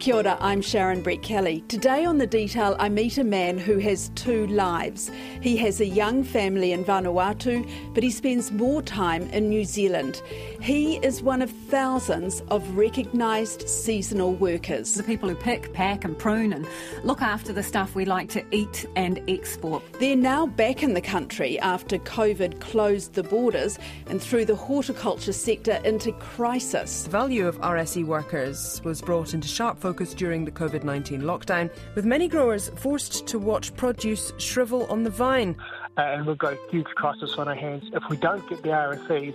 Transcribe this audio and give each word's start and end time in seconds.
Kia 0.00 0.14
ora, 0.14 0.38
I'm 0.40 0.62
Sharon 0.62 1.02
Brettkelly. 1.02 1.68
Today 1.68 2.06
on 2.06 2.16
The 2.16 2.26
Detail, 2.26 2.74
I 2.78 2.88
meet 2.88 3.18
a 3.18 3.22
man 3.22 3.58
who 3.58 3.76
has 3.80 4.08
two 4.14 4.46
lives. 4.46 5.10
He 5.42 5.58
has 5.58 5.78
a 5.82 5.84
young 5.84 6.24
family 6.24 6.72
in 6.72 6.86
Vanuatu, 6.86 7.70
but 7.92 8.02
he 8.02 8.10
spends 8.10 8.50
more 8.50 8.80
time 8.80 9.24
in 9.24 9.50
New 9.50 9.66
Zealand. 9.66 10.22
He 10.58 10.96
is 11.04 11.22
one 11.22 11.42
of 11.42 11.50
thousands 11.50 12.40
of 12.48 12.66
recognised 12.78 13.68
seasonal 13.68 14.32
workers. 14.32 14.94
The 14.94 15.02
people 15.02 15.28
who 15.28 15.34
pick, 15.34 15.70
pack, 15.74 16.06
and 16.06 16.18
prune 16.18 16.54
and 16.54 16.66
look 17.04 17.20
after 17.20 17.52
the 17.52 17.62
stuff 17.62 17.94
we 17.94 18.06
like 18.06 18.30
to 18.30 18.44
eat 18.56 18.86
and 18.96 19.22
export. 19.28 19.82
They're 20.00 20.16
now 20.16 20.46
back 20.46 20.82
in 20.82 20.94
the 20.94 21.02
country 21.02 21.58
after 21.58 21.98
COVID 21.98 22.58
closed 22.58 23.12
the 23.12 23.22
borders 23.22 23.78
and 24.06 24.22
threw 24.22 24.46
the 24.46 24.56
horticulture 24.56 25.34
sector 25.34 25.78
into 25.84 26.12
crisis. 26.12 27.02
The 27.02 27.10
value 27.10 27.46
of 27.46 27.60
RSE 27.60 28.06
workers 28.06 28.80
was 28.82 29.02
brought 29.02 29.34
into 29.34 29.46
sharp 29.46 29.78
focus 29.78 29.89
focus 29.90 30.14
during 30.14 30.44
the 30.44 30.52
COVID 30.52 30.84
19 30.84 31.22
lockdown, 31.22 31.68
with 31.96 32.04
many 32.04 32.28
growers 32.28 32.70
forced 32.76 33.26
to 33.26 33.40
watch 33.40 33.74
produce 33.74 34.32
shrivel 34.38 34.86
on 34.86 35.02
the 35.02 35.10
vine. 35.10 35.56
Uh, 35.98 36.02
and 36.02 36.26
we've 36.26 36.38
got 36.38 36.52
a 36.52 36.58
huge 36.70 36.86
crisis 36.94 37.34
on 37.38 37.48
our 37.48 37.56
hands. 37.56 37.82
If 37.92 38.04
we 38.08 38.16
don't 38.16 38.48
get 38.48 38.62
the 38.62 38.68
RSEs, 38.68 39.34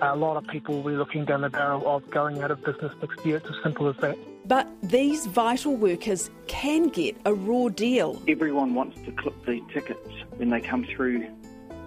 a 0.00 0.16
lot 0.16 0.36
of 0.36 0.44
people 0.48 0.82
will 0.82 0.90
be 0.90 0.96
looking 0.96 1.24
down 1.24 1.42
the 1.42 1.50
barrel 1.50 1.86
of 1.86 2.10
going 2.10 2.42
out 2.42 2.50
of 2.50 2.64
business 2.64 2.92
next 3.00 3.24
year. 3.24 3.36
It's 3.36 3.46
as 3.46 3.62
simple 3.62 3.88
as 3.88 3.96
that. 3.98 4.18
But 4.44 4.66
these 4.82 5.26
vital 5.26 5.76
workers 5.76 6.30
can 6.48 6.88
get 6.88 7.16
a 7.24 7.32
raw 7.32 7.68
deal. 7.68 8.20
Everyone 8.26 8.74
wants 8.74 9.00
to 9.04 9.12
clip 9.12 9.36
the 9.46 9.60
tickets 9.72 10.10
when 10.34 10.50
they 10.50 10.60
come 10.60 10.84
through, 10.84 11.28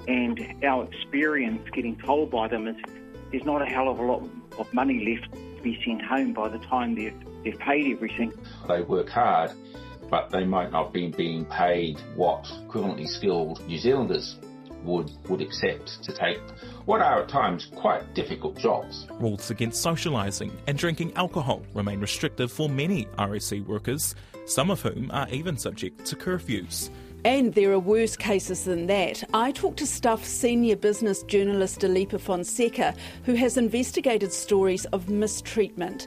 and 0.08 0.40
our 0.64 0.86
experience 0.86 1.70
getting 1.74 1.98
told 1.98 2.32
by 2.32 2.48
them 2.48 2.66
is 2.66 2.78
there's 3.32 3.44
not 3.44 3.62
a 3.62 3.66
hell 3.66 3.90
of 3.90 4.00
a 4.00 4.04
lot 4.04 4.24
of 4.58 4.74
money 4.74 5.04
left 5.06 5.34
to 5.34 5.62
be 5.62 5.78
sent 5.84 6.02
home 6.02 6.32
by 6.32 6.48
the 6.48 6.60
time 6.60 6.96
they've 6.96 7.35
they've 7.46 7.60
paid 7.60 7.94
everything. 7.94 8.34
They 8.68 8.82
work 8.82 9.10
hard, 9.10 9.52
but 10.10 10.30
they 10.32 10.44
might 10.44 10.72
not 10.72 10.92
be 10.92 11.08
being 11.08 11.46
paid 11.46 12.00
what 12.16 12.44
equivalently 12.68 13.08
skilled 13.08 13.66
New 13.68 13.78
Zealanders 13.78 14.38
would 14.84 15.12
would 15.30 15.42
accept 15.42 16.04
to 16.04 16.14
take 16.14 16.40
what 16.86 17.02
are 17.02 17.24
at 17.24 17.30
times 17.30 17.72
quite 17.76 18.14
difficult 18.14 18.58
jobs. 18.58 19.08
Rules 19.20 19.50
against 19.50 19.84
socialising 19.84 20.52
and 20.68 20.78
drinking 20.78 21.14
alcohol 21.16 21.64
remain 21.74 22.00
restrictive 22.00 22.52
for 22.52 22.70
many 22.70 23.06
RSE 23.18 23.66
workers, 23.66 24.14
some 24.46 24.70
of 24.70 24.82
whom 24.82 25.10
are 25.12 25.28
even 25.30 25.58
subject 25.58 26.06
to 26.06 26.16
curfews. 26.16 26.90
And 27.26 27.56
there 27.56 27.72
are 27.72 27.80
worse 27.80 28.16
cases 28.16 28.66
than 28.66 28.86
that. 28.86 29.24
I 29.34 29.52
talked 29.52 29.80
to 29.80 29.88
Stuff 29.88 30.24
senior 30.24 30.76
business 30.76 31.24
journalist 31.24 31.80
Dileepa 31.80 32.20
Fonseka, 32.20 32.96
who 33.24 33.34
has 33.34 33.58
investigated 33.58 34.32
stories 34.32 34.86
of 34.86 35.10
mistreatment. 35.10 36.06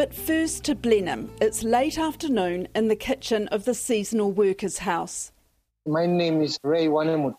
But 0.00 0.14
first 0.14 0.64
to 0.64 0.74
Blenheim. 0.74 1.30
It's 1.42 1.62
late 1.62 1.98
afternoon 1.98 2.68
in 2.74 2.88
the 2.88 2.96
kitchen 2.96 3.48
of 3.48 3.66
the 3.66 3.74
seasonal 3.74 4.32
workers' 4.32 4.78
house. 4.78 5.30
My 5.84 6.06
name 6.06 6.40
is 6.40 6.58
Ray 6.62 6.86
Wanemut. 6.86 7.34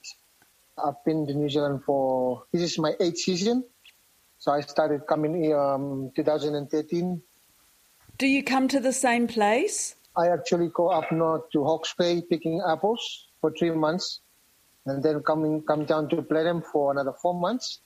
I've 0.77 1.03
been 1.03 1.25
to 1.25 1.33
New 1.33 1.49
Zealand 1.49 1.81
for 1.83 2.43
this 2.53 2.61
is 2.61 2.77
my 2.77 2.93
eighth 2.99 3.17
season. 3.17 3.63
So 4.37 4.51
I 4.51 4.61
started 4.61 5.07
coming 5.07 5.43
here 5.43 5.59
um 5.59 6.11
2013. 6.15 7.19
Do 8.19 8.27
you 8.27 8.43
come 8.43 8.67
to 8.67 8.79
the 8.79 8.93
same 8.93 9.25
place? 9.27 9.95
I 10.15 10.27
actually 10.27 10.69
go 10.71 10.89
up 10.89 11.11
north 11.11 11.49
to 11.53 11.63
Hawke's 11.63 11.95
Bay 11.97 12.21
picking 12.21 12.61
apples 12.61 13.01
for 13.41 13.51
three 13.57 13.71
months, 13.71 14.19
and 14.85 15.01
then 15.01 15.23
coming 15.23 15.63
come 15.63 15.85
down 15.85 16.09
to 16.09 16.21
Blenheim 16.21 16.61
for 16.61 16.91
another 16.91 17.13
four 17.23 17.33
months. 17.33 17.81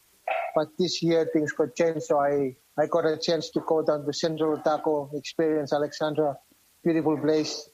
But 0.56 0.68
this 0.80 1.02
year 1.04 1.30
things 1.32 1.52
got 1.52 1.76
changed, 1.76 2.04
so 2.04 2.20
I 2.20 2.56
I 2.78 2.88
got 2.88 3.06
a 3.06 3.18
chance 3.18 3.50
to 3.52 3.62
go 3.62 3.84
down 3.84 4.06
to 4.06 4.14
Central 4.14 4.58
Otago, 4.58 5.10
experience 5.14 5.74
Alexandra, 5.74 6.38
beautiful 6.84 7.18
place, 7.18 7.70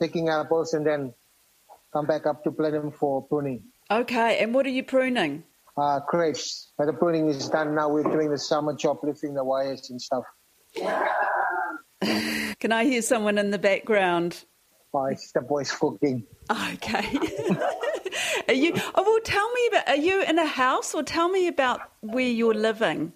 picking 0.00 0.28
apples, 0.28 0.74
and 0.74 0.86
then 0.86 1.14
come 1.92 2.06
back 2.06 2.26
up 2.26 2.44
to 2.44 2.50
Blenheim 2.50 2.90
for 2.92 3.22
pruning. 3.26 3.62
Okay, 3.90 4.38
and 4.38 4.54
what 4.54 4.66
are 4.66 4.70
you 4.70 4.82
pruning? 4.82 5.44
Uh, 5.76 6.00
grapes. 6.08 6.72
But 6.76 6.86
the 6.86 6.92
pruning 6.94 7.28
is 7.28 7.48
done 7.48 7.74
now. 7.74 7.88
We're 7.90 8.02
doing 8.02 8.30
the 8.30 8.38
summer 8.38 8.74
job, 8.74 8.98
lifting 9.02 9.34
the 9.34 9.44
wires 9.44 9.90
and 9.90 10.00
stuff. 10.00 10.24
Can 12.58 12.72
I 12.72 12.84
hear 12.84 13.02
someone 13.02 13.38
in 13.38 13.50
the 13.50 13.58
background? 13.58 14.44
Oh, 14.92 15.04
it's 15.06 15.32
the 15.32 15.42
boys 15.42 15.70
cooking. 15.72 16.26
Okay. 16.74 17.18
are 18.48 18.54
you? 18.54 18.72
Oh, 18.94 19.02
well, 19.02 19.18
tell 19.24 19.50
me 19.52 19.68
about. 19.68 19.88
Are 19.88 19.96
you 19.96 20.22
in 20.22 20.38
a 20.38 20.46
house, 20.46 20.94
or 20.94 21.02
tell 21.02 21.28
me 21.28 21.48
about 21.48 21.80
where 22.00 22.26
you're 22.28 22.54
living? 22.54 23.12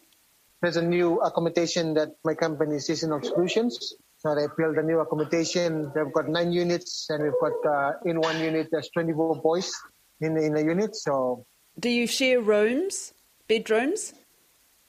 There's 0.63 0.77
a 0.77 0.83
new 0.83 1.21
accommodation 1.21 1.95
that 1.95 2.11
my 2.25 2.35
company, 2.35 2.79
Seasonal 2.79 3.23
Solutions. 3.23 3.95
So 4.19 4.35
they 4.35 4.47
built 4.59 4.77
a 4.77 4.83
new 4.83 5.01
accommodation. 5.01 5.91
They've 5.95 6.13
got 6.13 6.29
nine 6.29 6.53
units, 6.53 7.07
and 7.09 7.23
we've 7.23 7.41
got 7.41 7.67
uh, 7.67 7.93
in 8.05 8.21
one 8.21 8.39
unit 8.41 8.69
there's 8.71 8.91
24 8.91 9.37
boys 9.37 9.73
in 10.21 10.37
in 10.37 10.55
a 10.57 10.61
unit. 10.61 10.95
So 10.95 11.47
Do 11.79 11.89
you 11.89 12.07
share 12.07 12.41
rooms, 12.43 13.15
bedrooms? 13.49 14.13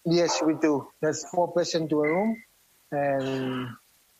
yes, 0.05 0.41
we 0.45 0.55
do. 0.55 0.87
There's 1.01 1.23
four 1.29 1.51
person 1.53 1.87
to 1.89 2.01
a 2.03 2.07
room, 2.07 2.35
and 2.91 3.69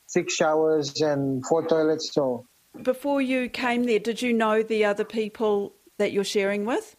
six 0.08 0.34
showers 0.34 1.02
and 1.02 1.46
four 1.46 1.68
toilets. 1.68 2.14
So 2.14 2.46
Before 2.82 3.22
you 3.22 3.50
came 3.50 3.84
there, 3.84 4.00
did 4.00 4.22
you 4.22 4.32
know 4.32 4.64
the 4.64 4.86
other 4.86 5.04
people 5.04 5.74
that 6.02 6.12
you're 6.12 6.32
sharing 6.38 6.66
with? 6.66 6.96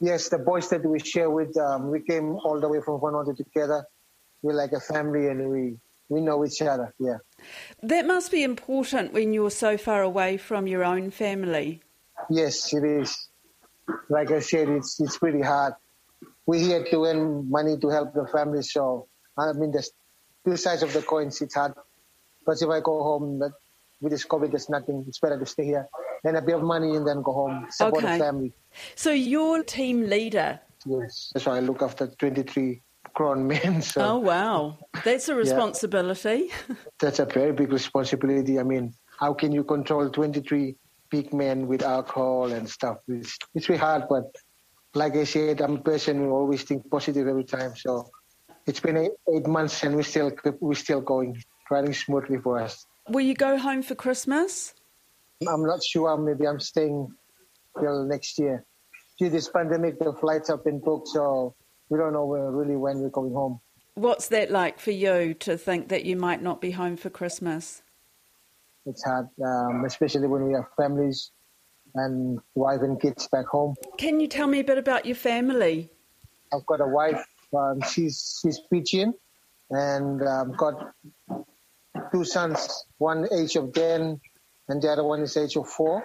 yes, 0.00 0.28
the 0.28 0.38
boys 0.38 0.68
that 0.70 0.84
we 0.84 0.98
share 0.98 1.30
with, 1.30 1.56
um, 1.56 1.90
we 1.90 2.00
came 2.00 2.36
all 2.44 2.60
the 2.60 2.68
way 2.68 2.80
from 2.84 3.00
Vanuatu 3.00 3.36
together. 3.36 3.84
We're 4.42 4.54
like 4.54 4.72
a 4.72 4.80
family, 4.80 5.26
and 5.26 5.50
we 5.50 5.76
we 6.08 6.20
know 6.20 6.44
each 6.44 6.62
other. 6.62 6.94
Yeah. 6.98 7.18
That 7.82 8.06
must 8.06 8.30
be 8.30 8.42
important 8.42 9.12
when 9.12 9.32
you're 9.32 9.50
so 9.50 9.76
far 9.76 10.02
away 10.02 10.36
from 10.36 10.66
your 10.66 10.84
own 10.84 11.10
family. 11.10 11.82
Yes, 12.30 12.72
it 12.72 12.84
is. 12.84 13.28
Like 14.08 14.30
I 14.30 14.40
said, 14.40 14.68
it's 14.68 15.00
it's 15.00 15.18
pretty 15.18 15.42
hard. 15.42 15.74
We're 16.46 16.60
here 16.60 16.84
to 16.90 17.04
earn 17.04 17.50
money 17.50 17.76
to 17.78 17.88
help 17.88 18.14
the 18.14 18.26
family, 18.26 18.62
so 18.62 19.08
I 19.36 19.52
mean, 19.52 19.72
there's 19.72 19.90
two 20.44 20.56
sides 20.56 20.82
of 20.82 20.92
the 20.92 21.02
coins. 21.02 21.42
It's 21.42 21.54
hard 21.54 21.74
because 22.38 22.62
if 22.62 22.68
I 22.68 22.80
go 22.80 23.02
home, 23.02 23.38
that 23.40 23.52
with 24.00 24.12
this 24.12 24.24
COVID, 24.24 24.50
there's 24.50 24.68
nothing. 24.68 25.04
It's 25.08 25.18
better 25.18 25.38
to 25.38 25.46
stay 25.46 25.64
here, 25.64 25.88
earn 26.24 26.36
a 26.36 26.42
bit 26.42 26.56
of 26.56 26.62
money, 26.62 26.96
and 26.96 27.06
then 27.06 27.22
go 27.22 27.32
home, 27.32 27.66
support 27.70 28.04
Okay. 28.04 28.18
the 28.18 28.24
family. 28.24 28.52
So 28.94 29.10
you're 29.10 29.62
team 29.62 30.08
leader. 30.08 30.60
Yes, 30.86 31.32
So 31.36 31.50
I 31.50 31.60
look 31.60 31.82
after 31.82 32.06
23 32.06 32.82
grown 33.14 33.46
men. 33.46 33.82
So 33.92 34.00
Oh 34.00 34.18
wow, 34.18 34.78
that's 35.04 35.28
a 35.28 35.34
responsibility. 35.34 36.50
that's 37.00 37.18
a 37.18 37.24
very 37.24 37.52
big 37.52 37.72
responsibility. 37.72 38.58
I 38.58 38.62
mean, 38.62 38.94
how 39.18 39.34
can 39.34 39.52
you 39.52 39.64
control 39.64 40.08
23 40.10 40.76
big 41.10 41.32
men 41.32 41.66
with 41.66 41.82
alcohol 41.82 42.52
and 42.52 42.68
stuff? 42.68 42.98
It's, 43.08 43.36
it's 43.54 43.68
really 43.68 43.80
hard, 43.80 44.04
but 44.08 44.24
like 44.94 45.16
I 45.16 45.24
said, 45.24 45.60
I'm 45.60 45.76
a 45.76 45.82
person 45.82 46.18
who 46.18 46.30
always 46.30 46.62
think 46.62 46.88
positive 46.90 47.26
every 47.26 47.44
time. 47.44 47.74
So 47.76 48.08
it's 48.66 48.80
been 48.80 48.96
eight, 48.96 49.12
eight 49.34 49.46
months 49.46 49.82
and 49.82 49.96
we 49.96 50.02
still 50.02 50.30
we're 50.60 50.74
still 50.74 51.00
going, 51.00 51.42
running 51.70 51.94
smoothly 51.94 52.38
for 52.38 52.58
us. 52.60 52.86
Will 53.08 53.22
you 53.22 53.34
go 53.34 53.58
home 53.58 53.82
for 53.82 53.94
Christmas? 53.94 54.74
I'm 55.46 55.64
not 55.64 55.82
sure. 55.84 56.16
Maybe 56.16 56.46
I'm 56.46 56.58
staying 56.60 57.08
till 57.78 58.04
next 58.04 58.38
year. 58.38 58.64
Due 59.18 59.26
to 59.26 59.30
this 59.30 59.48
pandemic, 59.48 59.98
the 59.98 60.12
flights 60.12 60.48
have 60.48 60.64
been 60.64 60.80
booked, 60.80 61.08
so 61.08 61.54
we 61.88 61.98
don't 61.98 62.12
know 62.12 62.26
really 62.26 62.76
when 62.76 62.98
we're 63.00 63.10
going 63.10 63.32
home. 63.32 63.60
What's 63.94 64.28
that 64.28 64.50
like 64.50 64.78
for 64.78 64.92
you 64.92 65.34
to 65.34 65.56
think 65.58 65.88
that 65.88 66.04
you 66.04 66.16
might 66.16 66.42
not 66.42 66.60
be 66.60 66.70
home 66.70 66.96
for 66.96 67.10
Christmas? 67.10 67.82
It's 68.86 69.04
hard, 69.04 69.28
um, 69.44 69.84
especially 69.84 70.28
when 70.28 70.46
we 70.46 70.54
have 70.54 70.66
families 70.76 71.32
and 71.94 72.38
wife 72.54 72.80
and 72.82 73.00
kids 73.00 73.28
back 73.28 73.46
home. 73.46 73.74
Can 73.96 74.20
you 74.20 74.28
tell 74.28 74.46
me 74.46 74.60
a 74.60 74.64
bit 74.64 74.78
about 74.78 75.04
your 75.04 75.16
family? 75.16 75.90
I've 76.52 76.64
got 76.66 76.80
a 76.80 76.86
wife. 76.86 77.24
Um, 77.56 77.80
she's 77.90 78.38
she's 78.40 78.60
Fijian, 78.70 79.14
and 79.70 80.22
um, 80.22 80.52
got 80.52 80.92
two 82.12 82.24
sons. 82.24 82.84
One 82.98 83.26
age 83.32 83.56
of 83.56 83.72
ten, 83.72 84.20
and 84.68 84.82
the 84.82 84.88
other 84.88 85.04
one 85.04 85.20
is 85.22 85.36
age 85.36 85.56
of 85.56 85.68
four. 85.68 86.02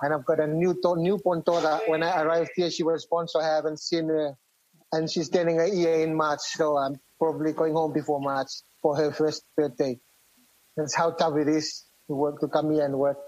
And 0.00 0.12
I've 0.12 0.24
got 0.24 0.40
a 0.40 0.46
new 0.46 0.74
to- 0.82 0.96
newborn 0.96 1.42
daughter. 1.44 1.80
When 1.86 2.02
I 2.02 2.22
arrived 2.22 2.50
here, 2.54 2.70
she 2.70 2.82
was 2.82 3.06
born, 3.06 3.28
so 3.28 3.40
I 3.40 3.46
haven't 3.46 3.80
seen 3.80 4.08
her. 4.08 4.36
And 4.92 5.10
she's 5.10 5.28
turning 5.28 5.60
a 5.60 5.66
year 5.66 6.00
in 6.00 6.14
March, 6.14 6.40
so 6.40 6.76
I'm 6.76 7.00
probably 7.18 7.52
going 7.52 7.72
home 7.74 7.92
before 7.92 8.20
March 8.20 8.48
for 8.82 8.96
her 8.96 9.10
first 9.10 9.44
birthday. 9.56 9.98
That's 10.76 10.94
how 10.94 11.10
tough 11.10 11.36
it 11.36 11.48
is 11.48 11.84
to 12.08 12.14
work 12.14 12.40
to 12.40 12.48
come 12.48 12.72
here 12.72 12.84
and 12.84 12.98
work. 12.98 13.18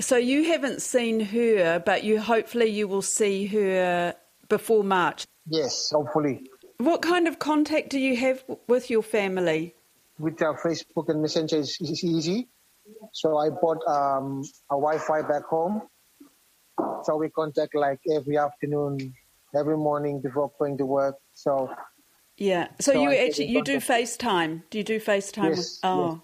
So 0.00 0.16
you 0.16 0.44
haven't 0.44 0.82
seen 0.82 1.20
her, 1.20 1.78
but 1.78 2.04
you 2.04 2.20
hopefully 2.20 2.66
you 2.66 2.88
will 2.88 3.02
see 3.02 3.46
her 3.46 4.14
before 4.48 4.82
March. 4.82 5.26
Yes, 5.46 5.90
hopefully. 5.94 6.46
What 6.78 7.02
kind 7.02 7.28
of 7.28 7.38
contact 7.38 7.90
do 7.90 7.98
you 7.98 8.16
have 8.16 8.42
with 8.66 8.88
your 8.88 9.02
family? 9.02 9.74
with 10.20 10.40
our 10.42 10.60
Facebook 10.60 11.08
and 11.08 11.22
Messenger 11.22 11.56
is, 11.56 11.78
is 11.80 12.04
easy. 12.04 12.48
So 13.12 13.38
I 13.38 13.50
bought 13.50 13.82
um, 13.86 14.42
a 14.70 14.74
Wi-Fi 14.76 15.22
back 15.22 15.44
home. 15.44 15.82
So 17.04 17.16
we 17.16 17.28
contact 17.30 17.74
like 17.74 18.00
every 18.14 18.38
afternoon, 18.38 19.14
every 19.54 19.76
morning 19.76 20.20
before 20.20 20.50
going 20.58 20.78
to 20.78 20.86
work. 20.86 21.16
So 21.34 21.70
Yeah. 22.36 22.68
So, 22.80 22.92
So 22.92 23.02
you 23.02 23.10
I 23.10 23.16
actually 23.16 23.48
you 23.50 23.62
do 23.62 23.78
FaceTime. 23.78 24.62
Do 24.70 24.78
you 24.78 24.84
do 24.84 25.00
FaceTime? 25.00 25.48
Yes, 25.48 25.58
with, 25.58 25.90
oh. 25.90 26.22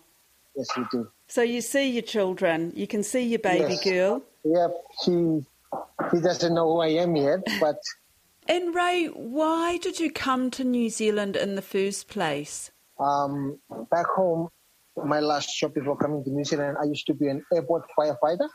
Yes, 0.54 0.68
we 0.76 0.84
do. 0.90 1.08
So 1.28 1.42
you 1.42 1.60
see 1.60 1.90
your 1.90 2.02
children. 2.02 2.72
You 2.74 2.86
can 2.86 3.02
see 3.02 3.22
your 3.22 3.40
baby 3.40 3.74
Yes. 3.74 3.84
girl. 3.84 4.22
Yep, 4.44 4.70
she 5.02 5.12
he 6.12 6.20
doesn't 6.20 6.54
know 6.54 6.72
who 6.74 6.80
I 6.80 6.88
am 6.88 7.16
yet, 7.16 7.40
but 7.60 7.76
And 8.48 8.74
Ray, 8.74 9.06
why 9.06 9.76
did 9.78 9.98
you 9.98 10.10
come 10.12 10.52
to 10.52 10.62
New 10.62 10.88
Zealand 10.88 11.34
in 11.36 11.56
the 11.56 11.62
first 11.62 12.06
place? 12.08 12.70
um, 12.98 13.58
back 13.90 14.06
home, 14.06 14.48
my 15.04 15.20
last 15.20 15.58
job 15.58 15.74
before 15.74 15.96
coming 15.96 16.24
to 16.24 16.30
New 16.30 16.44
Zealand, 16.44 16.76
I 16.80 16.86
used 16.86 17.06
to 17.06 17.14
be 17.14 17.28
an 17.28 17.44
airport 17.52 17.84
firefighter, 17.98 18.48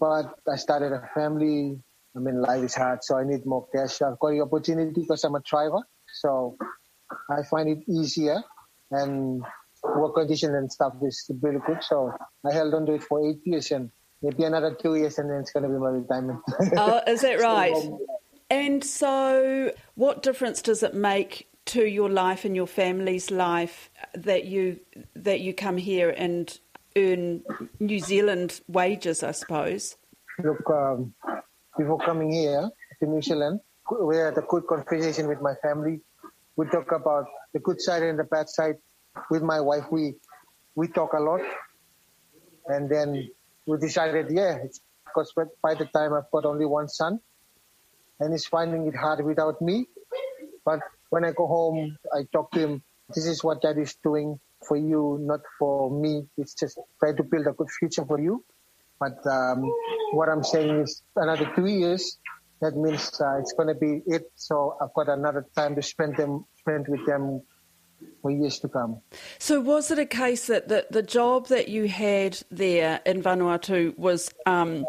but 0.00 0.34
I 0.50 0.56
started 0.56 0.92
a 0.92 1.08
family. 1.14 1.78
I 2.16 2.18
mean, 2.18 2.40
life 2.40 2.62
is 2.62 2.74
hard, 2.74 3.02
so 3.02 3.16
I 3.18 3.24
need 3.24 3.46
more 3.46 3.66
cash. 3.74 4.02
I've 4.02 4.18
got 4.18 4.30
the 4.30 4.40
opportunity 4.40 4.92
because 4.94 5.24
I'm 5.24 5.34
a 5.34 5.40
driver, 5.40 5.80
so 6.20 6.56
I 7.30 7.42
find 7.50 7.68
it 7.68 7.78
easier 7.88 8.42
and 8.90 9.42
work 9.82 10.14
condition 10.14 10.54
and 10.54 10.70
stuff 10.70 10.94
is 11.02 11.30
really 11.40 11.60
good. 11.66 11.82
So 11.82 12.12
I 12.48 12.52
held 12.52 12.74
on 12.74 12.86
to 12.86 12.94
it 12.94 13.02
for 13.02 13.26
eight 13.26 13.40
years 13.44 13.70
and 13.70 13.90
maybe 14.22 14.44
another 14.44 14.74
two 14.74 14.94
years, 14.94 15.18
and 15.18 15.30
then 15.30 15.40
it's 15.40 15.52
going 15.52 15.64
to 15.64 15.68
be 15.68 15.78
my 15.78 15.90
retirement. 15.90 16.40
Oh, 16.76 17.00
is 17.06 17.22
that 17.22 17.40
right? 17.40 17.74
Um, 17.74 17.82
so, 17.82 18.06
And 18.50 18.84
so, 18.84 19.72
what 19.94 20.22
difference 20.22 20.62
does 20.62 20.82
it 20.82 20.94
make 20.94 21.48
to 21.66 21.86
your 21.86 22.10
life 22.10 22.44
and 22.44 22.56
your 22.56 22.66
family's 22.66 23.30
life 23.30 23.90
that 24.14 24.44
you 24.44 24.80
that 25.14 25.40
you 25.40 25.54
come 25.54 25.76
here 25.76 26.10
and 26.10 26.58
earn 26.96 27.42
New 27.80 27.98
Zealand 27.98 28.60
wages? 28.68 29.22
I 29.22 29.32
suppose. 29.32 29.96
Look, 30.42 30.68
um, 30.70 31.14
before 31.78 31.98
coming 31.98 32.32
here 32.32 32.70
to 33.00 33.06
New 33.06 33.22
Zealand, 33.22 33.60
we 34.00 34.16
had 34.16 34.36
a 34.38 34.42
good 34.42 34.66
conversation 34.66 35.28
with 35.28 35.40
my 35.40 35.54
family. 35.62 36.00
We 36.56 36.66
talk 36.66 36.92
about 36.92 37.26
the 37.52 37.60
good 37.60 37.80
side 37.80 38.02
and 38.02 38.18
the 38.18 38.24
bad 38.24 38.48
side. 38.48 38.76
With 39.30 39.42
my 39.42 39.60
wife, 39.60 39.84
we 39.90 40.14
we 40.74 40.88
talk 40.88 41.12
a 41.12 41.20
lot, 41.20 41.42
and 42.66 42.90
then 42.90 43.28
we 43.66 43.78
decided, 43.78 44.30
yeah, 44.30 44.56
it's 44.64 44.80
because 45.04 45.32
by 45.62 45.74
the 45.74 45.84
time 45.86 46.14
I've 46.14 46.30
got 46.30 46.46
only 46.46 46.64
one 46.64 46.88
son, 46.88 47.20
and 48.20 48.32
he's 48.32 48.46
finding 48.46 48.86
it 48.86 48.96
hard 48.96 49.24
without 49.24 49.60
me. 49.60 49.86
But 50.64 50.80
when 51.12 51.26
I 51.26 51.32
go 51.32 51.46
home, 51.46 51.98
I 52.10 52.22
talk 52.32 52.52
to 52.52 52.60
him. 52.60 52.82
This 53.14 53.26
is 53.26 53.44
what 53.44 53.60
Dad 53.60 53.76
is 53.76 53.94
doing 54.02 54.40
for 54.66 54.78
you, 54.78 55.18
not 55.20 55.40
for 55.58 55.90
me. 55.90 56.26
It's 56.38 56.54
just 56.54 56.78
try 57.00 57.12
to 57.12 57.22
build 57.22 57.46
a 57.46 57.52
good 57.52 57.68
future 57.68 58.06
for 58.06 58.18
you. 58.18 58.42
But 58.98 59.18
um, 59.26 59.70
what 60.12 60.30
I'm 60.30 60.42
saying 60.42 60.70
is 60.80 61.02
another 61.14 61.52
two 61.54 61.66
years. 61.66 62.18
That 62.62 62.76
means 62.76 63.20
uh, 63.20 63.40
it's 63.40 63.52
going 63.52 63.68
to 63.68 63.74
be 63.74 64.00
it. 64.06 64.32
So 64.36 64.78
I've 64.80 64.94
got 64.94 65.10
another 65.10 65.44
time 65.54 65.74
to 65.74 65.82
spend 65.82 66.16
them, 66.16 66.46
spend 66.60 66.86
with 66.88 67.04
them 67.04 67.42
for 68.22 68.30
years 68.30 68.60
to 68.60 68.68
come. 68.68 69.02
So, 69.38 69.60
was 69.60 69.90
it 69.90 69.98
a 69.98 70.06
case 70.06 70.46
that 70.46 70.68
the, 70.68 70.86
the 70.90 71.02
job 71.02 71.48
that 71.48 71.68
you 71.68 71.88
had 71.88 72.38
there 72.50 73.00
in 73.04 73.22
Vanuatu 73.22 73.98
was 73.98 74.32
um, 74.46 74.86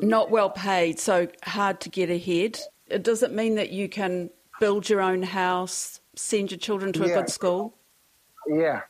not 0.00 0.30
well 0.30 0.50
paid, 0.50 1.00
so 1.00 1.26
hard 1.42 1.80
to 1.80 1.88
get 1.88 2.08
ahead? 2.08 2.60
Does 3.02 3.22
it 3.22 3.32
mean 3.32 3.56
that 3.56 3.70
you 3.70 3.88
can 3.88 4.30
build 4.60 4.88
your 4.88 5.00
own 5.00 5.22
house, 5.22 6.00
send 6.16 6.50
your 6.50 6.58
children 6.58 6.92
to 6.94 7.04
a 7.04 7.08
good 7.08 7.30
school? 7.30 7.74
Yeah, 8.46 8.82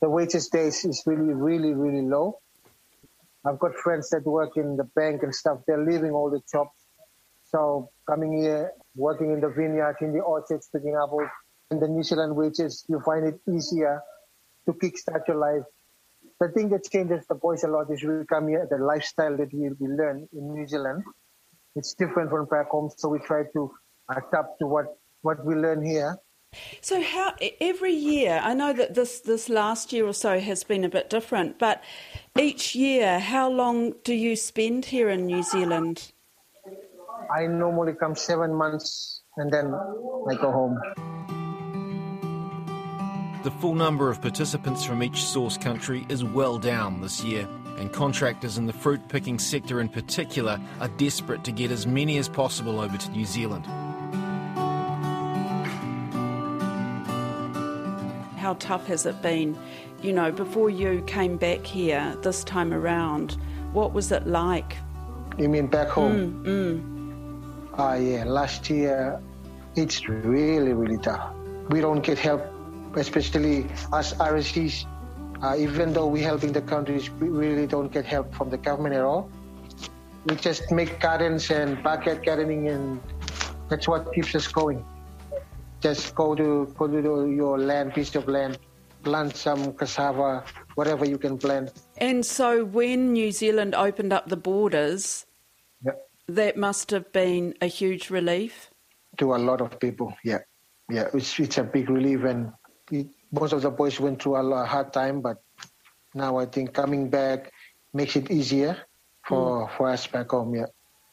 the 0.00 0.08
wages 0.08 0.48
days 0.48 0.84
is 0.84 1.02
really, 1.06 1.32
really, 1.32 1.72
really 1.72 2.02
low. 2.02 2.38
I've 3.46 3.58
got 3.58 3.74
friends 3.74 4.10
that 4.10 4.24
work 4.24 4.56
in 4.56 4.76
the 4.76 4.84
bank 4.96 5.22
and 5.22 5.34
stuff. 5.34 5.58
They're 5.66 5.84
leaving 5.84 6.12
all 6.12 6.30
the 6.30 6.40
jobs. 6.50 6.70
So 7.44 7.90
coming 8.08 8.42
here, 8.42 8.72
working 8.96 9.32
in 9.32 9.40
the 9.40 9.48
vineyard, 9.48 9.96
in 10.00 10.12
the 10.12 10.20
orchards, 10.20 10.68
picking 10.74 10.96
apples, 11.02 11.28
and 11.70 11.80
the 11.80 11.88
New 11.88 12.02
Zealand 12.02 12.36
wages, 12.36 12.84
you 12.88 13.00
find 13.04 13.26
it 13.26 13.40
easier 13.50 14.02
to 14.66 14.72
kickstart 14.72 15.28
your 15.28 15.36
life. 15.36 15.64
The 16.40 16.48
thing 16.48 16.70
that 16.70 16.90
changes 16.90 17.26
the 17.28 17.34
boys 17.34 17.64
a 17.64 17.68
lot 17.68 17.90
is 17.90 18.02
we 18.02 18.24
come 18.28 18.48
here, 18.48 18.66
the 18.70 18.78
lifestyle 18.78 19.36
that 19.36 19.52
we, 19.52 19.68
we 19.78 19.88
learn 19.88 20.28
in 20.32 20.54
New 20.54 20.66
Zealand, 20.66 21.04
it's 21.76 21.94
different 21.94 22.30
from 22.30 22.46
back 22.46 22.68
home. 22.68 22.90
So 22.96 23.08
we 23.08 23.18
try 23.20 23.44
to 23.52 23.72
adapt 24.10 24.58
to 24.60 24.66
what, 24.66 24.86
what 25.22 25.44
we 25.44 25.54
learn 25.54 25.84
here. 25.84 26.18
So 26.80 27.02
how 27.02 27.34
every 27.60 27.92
year? 27.92 28.40
I 28.42 28.54
know 28.54 28.72
that 28.72 28.94
this 28.94 29.20
this 29.20 29.48
last 29.48 29.92
year 29.92 30.06
or 30.06 30.12
so 30.12 30.38
has 30.38 30.62
been 30.62 30.84
a 30.84 30.88
bit 30.88 31.10
different, 31.10 31.58
but 31.58 31.82
each 32.38 32.76
year, 32.76 33.18
how 33.18 33.50
long 33.50 33.94
do 34.04 34.14
you 34.14 34.36
spend 34.36 34.84
here 34.84 35.08
in 35.08 35.26
New 35.26 35.42
Zealand? 35.42 36.12
I 37.34 37.46
normally 37.46 37.94
come 37.94 38.14
seven 38.14 38.54
months 38.54 39.22
and 39.36 39.52
then 39.52 39.74
I 39.74 40.34
go 40.34 40.52
home. 40.52 40.78
The 43.42 43.50
full 43.50 43.74
number 43.74 44.08
of 44.08 44.22
participants 44.22 44.84
from 44.84 45.02
each 45.02 45.22
source 45.22 45.58
country 45.58 46.06
is 46.08 46.24
well 46.24 46.58
down 46.58 47.00
this 47.00 47.22
year, 47.22 47.46
and 47.78 47.92
contractors 47.92 48.56
in 48.56 48.66
the 48.66 48.72
fruit 48.72 49.06
picking 49.08 49.38
sector 49.38 49.80
in 49.80 49.88
particular 49.88 50.58
are 50.80 50.88
desperate 50.96 51.44
to 51.44 51.52
get 51.52 51.70
as 51.70 51.86
many 51.86 52.16
as 52.16 52.28
possible 52.28 52.80
over 52.80 52.96
to 52.96 53.10
New 53.10 53.26
Zealand. 53.26 53.66
How 58.44 58.52
tough 58.60 58.86
has 58.88 59.06
it 59.06 59.22
been? 59.22 59.56
You 60.02 60.12
know, 60.12 60.30
before 60.30 60.68
you 60.68 61.02
came 61.06 61.38
back 61.38 61.64
here 61.64 62.14
this 62.20 62.44
time 62.44 62.74
around, 62.74 63.38
what 63.72 63.94
was 63.94 64.12
it 64.12 64.26
like? 64.26 64.76
You 65.38 65.48
mean 65.48 65.66
back 65.66 65.88
home? 65.88 66.44
Ah, 67.72 67.94
yeah. 67.94 68.24
Last 68.24 68.68
year, 68.68 69.18
it's 69.76 70.06
really, 70.10 70.74
really 70.74 70.98
tough. 70.98 71.34
We 71.70 71.80
don't 71.80 72.02
get 72.02 72.18
help, 72.18 72.42
especially 72.96 73.64
us 73.94 74.12
RSEs. 74.12 74.84
Uh, 75.42 75.56
even 75.56 75.94
though 75.94 76.08
we're 76.08 76.28
helping 76.28 76.52
the 76.52 76.60
countries, 76.60 77.08
we 77.12 77.30
really 77.30 77.66
don't 77.66 77.90
get 77.90 78.04
help 78.04 78.34
from 78.34 78.50
the 78.50 78.58
government 78.58 78.94
at 78.94 79.04
all. 79.04 79.30
We 80.26 80.36
just 80.36 80.70
make 80.70 81.00
gardens 81.00 81.50
and 81.50 81.82
backyard 81.82 82.26
gardening, 82.26 82.68
and 82.68 83.00
that's 83.70 83.88
what 83.88 84.12
keeps 84.12 84.34
us 84.34 84.46
going. 84.46 84.84
Just 85.84 86.14
go 86.14 86.34
to 86.34 86.72
go 86.78 86.88
to 86.88 87.28
your 87.28 87.58
land, 87.58 87.92
piece 87.92 88.16
of 88.16 88.26
land, 88.26 88.56
plant 89.04 89.36
some 89.36 89.74
cassava, 89.74 90.42
whatever 90.80 91.04
you 91.04 91.18
can 91.18 91.36
plant. 91.36 91.72
And 91.98 92.24
so, 92.24 92.64
when 92.64 93.12
New 93.12 93.30
Zealand 93.32 93.74
opened 93.74 94.12
up 94.16 94.32
the 94.32 94.40
borders, 94.40 95.26
Yeah. 95.84 96.00
that 96.26 96.56
must 96.56 96.88
have 96.90 97.12
been 97.12 97.52
a 97.60 97.68
huge 97.68 98.08
relief. 98.08 98.70
to 99.18 99.36
a 99.36 99.38
lot 99.38 99.60
of 99.60 99.78
people. 99.78 100.10
Yeah, 100.24 100.42
yeah, 100.90 101.06
it's 101.14 101.38
it's 101.38 101.58
a 101.58 101.62
big 101.62 101.86
relief, 101.88 102.24
and 102.24 102.50
it, 102.90 103.06
most 103.30 103.52
of 103.52 103.62
the 103.62 103.70
boys 103.70 104.00
went 104.00 104.22
through 104.22 104.40
a 104.40 104.42
lot, 104.42 104.66
hard 104.66 104.90
time, 104.92 105.20
but 105.20 105.38
now 106.14 106.38
I 106.38 106.46
think 106.46 106.72
coming 106.72 107.10
back 107.10 107.52
makes 107.92 108.16
it 108.16 108.30
easier 108.30 108.74
for 109.28 109.68
mm. 109.68 109.76
for 109.76 109.90
us 109.90 110.08
back 110.08 110.30
home. 110.32 110.56
Yeah. 110.56 110.66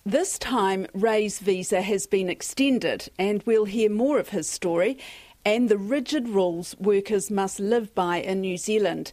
This 0.06 0.40
time, 0.40 0.88
Ray's 0.96 1.38
visa 1.38 1.84
has 1.84 2.08
been 2.08 2.28
extended, 2.28 3.10
and 3.20 3.44
we'll 3.44 3.66
hear 3.66 3.90
more 3.90 4.18
of 4.18 4.30
his 4.30 4.50
story 4.50 4.98
and 5.46 5.70
the 5.70 5.78
rigid 5.78 6.28
rules 6.28 6.76
workers 6.80 7.32
must 7.32 7.60
live 7.60 7.94
by 7.96 8.18
in 8.18 8.42
New 8.42 8.58
Zealand. 8.58 9.12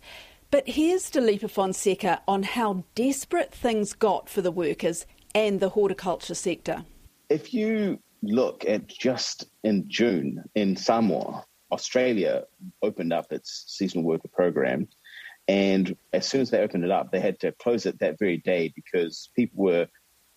But 0.50 0.68
here's 0.68 1.10
Dileepa 1.10 1.50
Fonseka 1.50 2.20
on 2.26 2.42
how 2.42 2.84
desperate 2.94 3.52
things 3.52 3.92
got 3.92 4.28
for 4.28 4.40
the 4.40 4.50
workers 4.50 5.06
and 5.34 5.60
the 5.60 5.70
horticulture 5.70 6.34
sector. 6.34 6.84
If 7.28 7.52
you 7.52 7.98
look 8.22 8.64
at 8.66 8.86
just 8.86 9.44
in 9.64 9.84
June 9.88 10.42
in 10.54 10.74
Samoa, 10.74 11.44
Australia 11.70 12.44
opened 12.82 13.12
up 13.12 13.30
its 13.30 13.64
seasonal 13.68 14.06
worker 14.06 14.28
program. 14.32 14.88
And 15.48 15.96
as 16.12 16.26
soon 16.26 16.40
as 16.40 16.50
they 16.50 16.60
opened 16.60 16.84
it 16.84 16.90
up, 16.90 17.10
they 17.10 17.20
had 17.20 17.40
to 17.40 17.52
close 17.52 17.86
it 17.86 17.98
that 18.00 18.18
very 18.18 18.38
day 18.38 18.72
because 18.74 19.30
people 19.34 19.64
were 19.64 19.86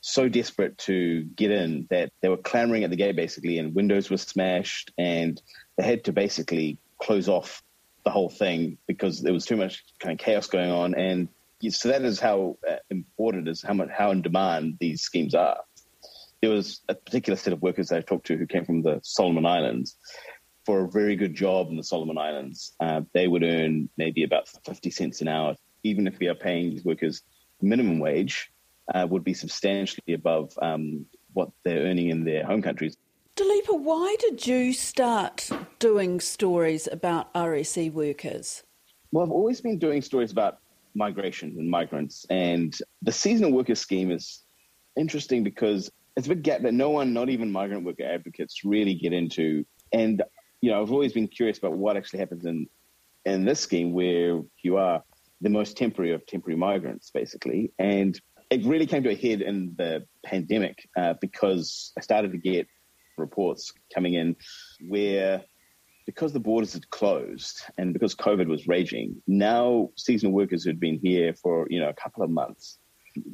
so 0.01 0.27
desperate 0.27 0.77
to 0.79 1.23
get 1.23 1.51
in 1.51 1.87
that 1.89 2.11
they 2.21 2.29
were 2.29 2.37
clamoring 2.37 2.83
at 2.83 2.89
the 2.89 2.95
gate 2.95 3.15
basically, 3.15 3.57
and 3.57 3.75
windows 3.75 4.09
were 4.09 4.17
smashed, 4.17 4.91
and 4.97 5.41
they 5.77 5.83
had 5.83 6.03
to 6.05 6.11
basically 6.11 6.77
close 6.99 7.29
off 7.29 7.63
the 8.03 8.11
whole 8.11 8.29
thing 8.29 8.77
because 8.87 9.21
there 9.21 9.33
was 9.33 9.45
too 9.45 9.55
much 9.55 9.83
kind 9.99 10.19
of 10.19 10.23
chaos 10.23 10.47
going 10.47 10.71
on. 10.71 10.95
And 10.95 11.29
so 11.69 11.89
that 11.89 12.01
is 12.01 12.19
how 12.19 12.57
uh, 12.67 12.77
important 12.89 13.47
is 13.47 13.61
how 13.61 13.73
much 13.73 13.89
how 13.89 14.11
in 14.11 14.23
demand 14.23 14.77
these 14.79 15.01
schemes 15.01 15.35
are 15.35 15.59
there 16.41 16.49
was 16.49 16.81
a 16.89 16.95
particular 16.95 17.37
set 17.37 17.53
of 17.53 17.61
workers 17.61 17.89
that 17.89 17.97
I 17.97 18.01
talked 18.01 18.25
to 18.27 18.37
who 18.37 18.47
came 18.47 18.65
from 18.65 18.81
the 18.81 18.99
Solomon 19.03 19.45
Islands 19.45 19.97
for 20.65 20.83
a 20.83 20.89
very 20.89 21.15
good 21.15 21.35
job 21.35 21.69
in 21.69 21.77
the 21.77 21.83
Solomon 21.83 22.17
Islands. 22.17 22.73
Uh, 22.79 23.01
they 23.13 23.27
would 23.27 23.43
earn 23.43 23.89
maybe 23.97 24.23
about 24.23 24.49
50 24.65 24.89
cents 24.89 25.21
an 25.21 25.27
hour. 25.27 25.55
Even 25.83 26.07
if 26.07 26.19
we 26.19 26.27
are 26.27 26.35
paying 26.35 26.71
these 26.71 26.85
workers 26.85 27.21
minimum 27.61 27.99
wage, 27.99 28.51
uh, 28.93 29.07
would 29.09 29.23
be 29.23 29.33
substantially 29.33 30.13
above 30.13 30.53
um, 30.61 31.05
what 31.33 31.49
they're 31.63 31.83
earning 31.83 32.09
in 32.09 32.23
their 32.23 32.45
home 32.45 32.61
countries. 32.61 32.97
Dileepa, 33.35 33.79
why 33.79 34.15
did 34.19 34.45
you 34.45 34.73
start 34.73 35.49
doing 35.79 36.19
stories 36.19 36.87
about 36.91 37.33
RSE 37.33 37.91
workers? 37.91 38.63
Well, 39.11 39.25
I've 39.25 39.31
always 39.31 39.61
been 39.61 39.79
doing 39.79 40.01
stories 40.01 40.31
about 40.31 40.59
migration 40.93 41.55
and 41.57 41.69
migrants, 41.69 42.25
and 42.29 42.77
the 43.01 43.11
seasonal 43.11 43.51
worker 43.51 43.75
scheme 43.75 44.11
is 44.11 44.43
interesting 44.97 45.43
because 45.43 45.89
it's 46.17 46.27
a 46.27 46.29
big 46.29 46.43
gap 46.43 46.61
that 46.61 46.73
no 46.73 46.89
one, 46.89 47.13
not 47.13 47.29
even 47.29 47.51
migrant 47.51 47.85
worker 47.85 48.03
advocates, 48.03 48.65
really 48.65 48.95
get 48.95 49.13
into. 49.13 49.65
And 49.93 50.21
you 50.59 50.71
know, 50.71 50.81
I've 50.81 50.91
always 50.91 51.13
been 51.13 51.27
curious 51.27 51.57
about 51.57 51.73
what 51.73 51.97
actually 51.97 52.19
happens 52.19 52.45
in 52.45 52.67
in 53.25 53.45
this 53.45 53.59
scheme, 53.59 53.93
where 53.93 54.41
you 54.63 54.77
are 54.77 55.03
the 55.41 55.49
most 55.49 55.77
temporary 55.77 56.11
of 56.11 56.25
temporary 56.25 56.57
migrants, 56.57 57.11
basically. 57.11 57.71
And 57.79 58.19
it 58.51 58.65
really 58.65 58.85
came 58.85 59.01
to 59.03 59.09
a 59.09 59.15
head 59.15 59.41
in 59.41 59.73
the 59.77 60.05
pandemic 60.25 60.87
uh, 60.97 61.13
because 61.21 61.93
I 61.97 62.01
started 62.01 62.33
to 62.33 62.37
get 62.37 62.67
reports 63.17 63.71
coming 63.93 64.13
in 64.15 64.35
where 64.87 65.43
because 66.05 66.33
the 66.33 66.39
borders 66.39 66.73
had 66.73 66.89
closed 66.89 67.61
and 67.77 67.93
because 67.93 68.13
COVID 68.15 68.47
was 68.47 68.67
raging, 68.67 69.21
now 69.25 69.89
seasonal 69.95 70.33
workers 70.33 70.63
who'd 70.63 70.79
been 70.79 70.99
here 71.01 71.33
for 71.33 71.65
you 71.69 71.79
know 71.79 71.89
a 71.89 71.93
couple 71.93 72.23
of 72.23 72.29
months 72.29 72.77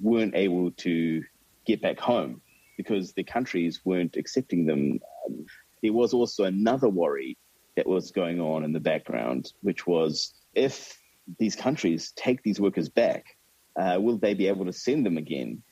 weren't 0.02 0.36
able 0.36 0.72
to 0.72 1.24
get 1.66 1.82
back 1.82 2.00
home 2.00 2.42
because 2.78 3.14
the 3.14 3.24
countries 3.24 3.82
weren't 3.84 4.18
accepting 4.18 4.68
them. 4.68 5.00
Um, 5.26 5.46
there 5.82 5.94
was 5.94 6.14
also 6.14 6.44
another 6.44 6.90
worry 6.90 7.38
that 7.76 7.88
was 7.88 8.12
going 8.12 8.40
on 8.40 8.64
in 8.64 8.74
the 8.74 8.80
background, 8.80 9.52
which 9.62 9.88
was 9.88 10.34
if 10.54 10.96
these 11.40 11.56
countries 11.56 12.12
take 12.16 12.44
these 12.44 12.60
workers 12.60 12.90
back, 12.90 13.26
uh, 13.78 14.00
will 14.02 14.18
they 14.18 14.34
be 14.34 14.48
able 14.48 14.66
to 14.66 14.74
send 14.74 15.06
them 15.06 15.18
again? 15.18 15.64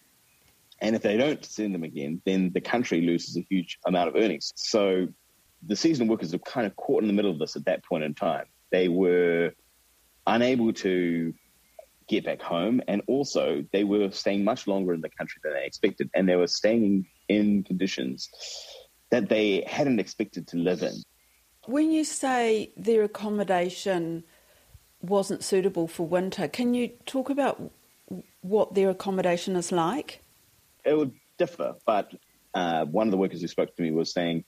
And 0.82 0.96
if 0.96 1.02
they 1.02 1.18
don't 1.18 1.44
send 1.44 1.74
them 1.74 1.84
again, 1.84 2.22
then 2.26 2.52
the 2.54 2.62
country 2.62 3.02
loses 3.02 3.38
a 3.38 3.46
huge 3.50 3.80
amount 3.86 4.10
of 4.10 4.16
earnings. 4.16 4.52
So 4.56 5.08
the 5.66 5.76
seasonal 5.76 6.10
workers 6.10 6.34
were 6.34 6.40
kind 6.40 6.68
of 6.68 6.76
caught 6.76 7.02
in 7.02 7.08
the 7.08 7.14
middle 7.14 7.32
of 7.32 7.40
this 7.40 7.56
at 7.56 7.66
that 7.66 7.84
point 7.84 8.04
in 8.04 8.14
time. 8.14 8.46
They 8.72 8.88
were 8.88 9.54
unable 10.28 10.74
to 10.74 11.34
get 12.08 12.26
back 12.26 12.42
home, 12.42 12.82
and 12.88 13.02
also 13.08 13.66
they 13.72 13.84
were 13.84 14.12
staying 14.12 14.44
much 14.44 14.68
longer 14.68 14.94
in 14.94 15.02
the 15.02 15.10
country 15.10 15.40
than 15.44 15.54
they 15.54 15.66
expected, 15.66 16.10
and 16.14 16.30
they 16.30 16.36
were 16.36 16.48
staying 16.48 17.08
in 17.30 17.64
conditions 17.64 18.30
that 19.10 19.30
they 19.30 19.64
hadn't 19.66 20.00
expected 20.00 20.48
to 20.50 20.58
live 20.58 20.84
in. 20.84 20.94
When 21.66 21.92
you 21.92 22.04
say 22.04 22.72
their 22.78 23.04
accommodation 23.04 24.24
wasn't 25.02 25.44
suitable 25.44 25.88
for 25.88 26.06
winter, 26.06 26.48
can 26.48 26.74
you 26.74 26.90
talk 27.06 27.30
about 27.30 27.72
what 28.42 28.74
their 28.74 28.90
accommodation 28.90 29.56
is 29.56 29.72
like? 29.72 30.22
It 30.84 30.98
would 30.98 31.14
differ, 31.38 31.76
but 31.86 32.12
uh, 32.54 32.86
one 32.86 33.08
of 33.08 33.12
the 33.12 33.18
workers 33.18 33.42
who 33.42 33.48
spoke 33.48 33.76
to 33.76 33.82
me 33.82 33.92
was 33.92 34.12
saying 34.12 34.46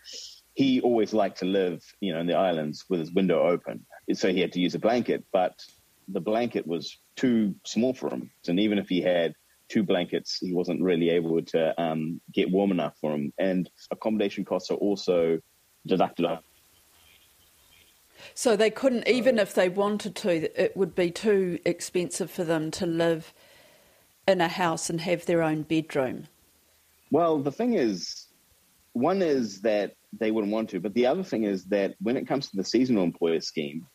he 0.54 0.82
always 0.82 1.14
liked 1.14 1.40
to 1.40 1.46
live, 1.46 1.84
you 2.00 2.14
know, 2.14 2.20
in 2.20 2.28
the 2.28 2.36
islands 2.36 2.86
with 2.90 3.00
his 3.00 3.12
window 3.12 3.48
open. 3.48 3.86
So 4.14 4.32
he 4.32 4.40
had 4.40 4.54
to 4.54 4.60
use 4.60 4.76
a 4.76 4.80
blanket, 4.80 5.24
but 5.32 5.62
the 6.08 6.22
blanket 6.22 6.66
was 6.66 6.98
too 7.16 7.56
small 7.66 7.94
for 7.94 8.10
him. 8.10 8.32
And 8.48 8.60
even 8.60 8.80
if 8.80 8.88
he 8.88 9.02
had 9.02 9.36
two 9.70 9.84
blankets, 9.84 10.38
he 10.40 10.54
wasn't 10.54 10.82
really 10.82 11.10
able 11.10 11.42
to 11.42 11.80
um, 11.82 12.22
get 12.32 12.50
warm 12.50 12.72
enough 12.72 12.96
for 13.02 13.14
him. 13.14 13.34
And 13.38 13.70
accommodation 13.92 14.46
costs 14.46 14.72
are 14.72 14.76
also 14.76 15.40
deducted 15.86 16.26
off. 16.26 16.44
So 18.34 18.56
they 18.56 18.72
couldn't, 18.72 19.08
even 19.08 19.38
if 19.38 19.54
they 19.54 19.70
wanted 19.70 20.16
to, 20.16 20.62
it 20.64 20.76
would 20.76 20.96
be 20.96 21.12
too 21.12 21.60
expensive 21.66 22.32
for 22.32 22.44
them 22.44 22.72
to 22.72 22.86
live 22.86 23.34
in 24.28 24.42
a 24.42 24.48
house 24.48 24.90
and 24.90 25.02
have 25.02 25.26
their 25.26 25.42
own 25.42 25.64
bedroom. 25.64 26.26
Well, 27.12 27.40
the 27.40 27.52
thing 27.52 27.74
is, 27.74 28.28
one 28.94 29.22
is 29.22 29.62
that 29.62 29.96
they 30.12 30.32
wouldn't 30.32 30.52
want 30.52 30.70
to. 30.72 30.80
But 30.80 30.94
the 30.94 31.06
other 31.06 31.24
thing 31.24 31.44
is 31.44 31.66
that 31.66 31.96
when 32.02 32.18
it 32.18 32.28
comes 32.28 32.50
to 32.50 32.58
the 32.58 32.64
seasonal 32.64 33.04
employer 33.04 33.42
scheme, 33.42 33.86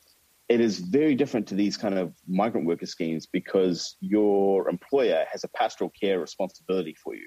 it 0.48 0.60
is 0.60 0.78
very 0.78 1.14
different 1.14 1.46
to 1.48 1.54
these 1.54 1.76
kind 1.76 1.98
of 1.98 2.14
migrant 2.26 2.66
worker 2.66 2.86
schemes 2.86 3.26
because 3.26 3.96
your 4.00 4.68
employer 4.68 5.24
has 5.30 5.44
a 5.44 5.48
pastoral 5.48 5.90
care 5.90 6.20
responsibility 6.20 6.94
for 7.02 7.14
you. 7.14 7.26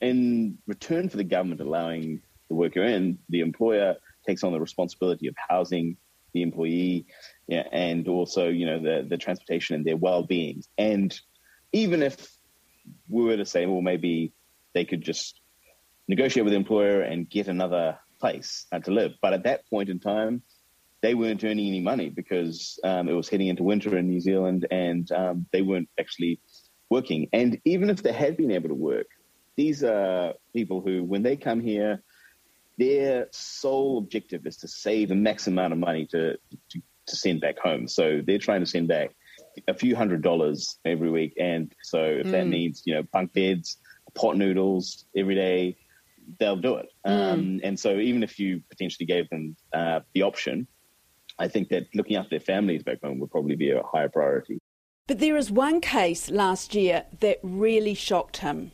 In 0.00 0.58
return 0.66 1.08
for 1.08 1.16
the 1.16 1.24
government 1.24 1.60
allowing 1.60 2.20
the 2.48 2.54
worker 2.54 2.82
in, 2.82 3.18
the 3.28 3.40
employer 3.40 3.96
takes 4.26 4.42
on 4.42 4.52
the 4.52 4.60
responsibility 4.60 5.28
of 5.28 5.34
housing 5.48 5.96
the 6.32 6.42
employee 6.42 7.06
yeah, 7.46 7.66
and 7.72 8.08
also, 8.08 8.48
you 8.48 8.66
know, 8.66 8.80
the, 8.80 9.06
the 9.08 9.16
transportation 9.16 9.76
and 9.76 9.84
their 9.84 9.96
well-being. 9.96 10.62
And 10.78 11.18
even 11.72 12.02
if 12.02 12.30
we 13.08 13.24
were 13.24 13.36
to 13.36 13.46
say, 13.46 13.66
well, 13.66 13.80
maybe 13.80 14.32
they 14.74 14.84
could 14.84 15.02
just 15.02 15.40
negotiate 16.08 16.44
with 16.44 16.52
the 16.52 16.58
employer 16.58 17.02
and 17.02 17.28
get 17.28 17.48
another 17.48 17.98
place 18.20 18.66
to 18.84 18.90
live. 18.90 19.12
But 19.20 19.32
at 19.32 19.44
that 19.44 19.68
point 19.68 19.88
in 19.88 19.98
time, 19.98 20.42
they 21.00 21.14
weren't 21.14 21.42
earning 21.42 21.66
any 21.66 21.80
money 21.80 22.10
because 22.10 22.78
um, 22.84 23.08
it 23.08 23.12
was 23.12 23.28
heading 23.28 23.48
into 23.48 23.64
winter 23.64 23.96
in 23.98 24.08
New 24.08 24.20
Zealand 24.20 24.66
and 24.70 25.10
um, 25.12 25.46
they 25.52 25.62
weren't 25.62 25.88
actually 25.98 26.40
working. 26.88 27.28
And 27.32 27.60
even 27.64 27.90
if 27.90 28.02
they 28.02 28.12
had 28.12 28.36
been 28.36 28.52
able 28.52 28.68
to 28.68 28.74
work, 28.74 29.06
these 29.56 29.82
are 29.82 30.34
people 30.54 30.80
who, 30.80 31.02
when 31.02 31.22
they 31.22 31.36
come 31.36 31.60
here, 31.60 32.02
their 32.78 33.28
sole 33.32 33.98
objective 33.98 34.46
is 34.46 34.58
to 34.58 34.68
save 34.68 35.10
a 35.10 35.14
max 35.14 35.46
amount 35.46 35.72
of 35.72 35.78
money 35.78 36.06
to, 36.06 36.36
to, 36.70 36.82
to 37.06 37.16
send 37.16 37.40
back 37.40 37.58
home. 37.58 37.88
So 37.88 38.20
they're 38.24 38.38
trying 38.38 38.60
to 38.60 38.66
send 38.66 38.88
back 38.88 39.10
a 39.68 39.74
few 39.74 39.96
hundred 39.96 40.22
dollars 40.22 40.78
every 40.84 41.10
week. 41.10 41.34
And 41.38 41.72
so 41.82 42.02
if 42.02 42.26
mm. 42.26 42.30
that 42.32 42.46
means, 42.46 42.82
you 42.84 42.94
know, 42.94 43.02
bunk 43.12 43.32
beds, 43.32 43.78
pot 44.14 44.36
noodles 44.36 45.06
every 45.16 45.34
day, 45.34 45.76
they'll 46.38 46.56
do 46.56 46.76
it. 46.76 46.86
Mm. 47.06 47.32
Um, 47.32 47.60
and 47.62 47.78
so 47.78 47.96
even 47.96 48.22
if 48.22 48.38
you 48.38 48.62
potentially 48.70 49.06
gave 49.06 49.28
them 49.30 49.56
uh, 49.72 50.00
the 50.14 50.22
option, 50.22 50.66
I 51.38 51.48
think 51.48 51.68
that 51.70 51.86
looking 51.94 52.16
after 52.16 52.30
their 52.30 52.40
families 52.40 52.82
back 52.82 52.98
home 53.02 53.18
would 53.20 53.30
probably 53.30 53.56
be 53.56 53.70
a 53.70 53.82
higher 53.82 54.08
priority. 54.08 54.58
But 55.08 55.18
there 55.18 55.36
is 55.36 55.50
one 55.50 55.80
case 55.80 56.30
last 56.30 56.74
year 56.74 57.04
that 57.20 57.38
really 57.42 57.94
shocked 57.94 58.38
him. 58.38 58.72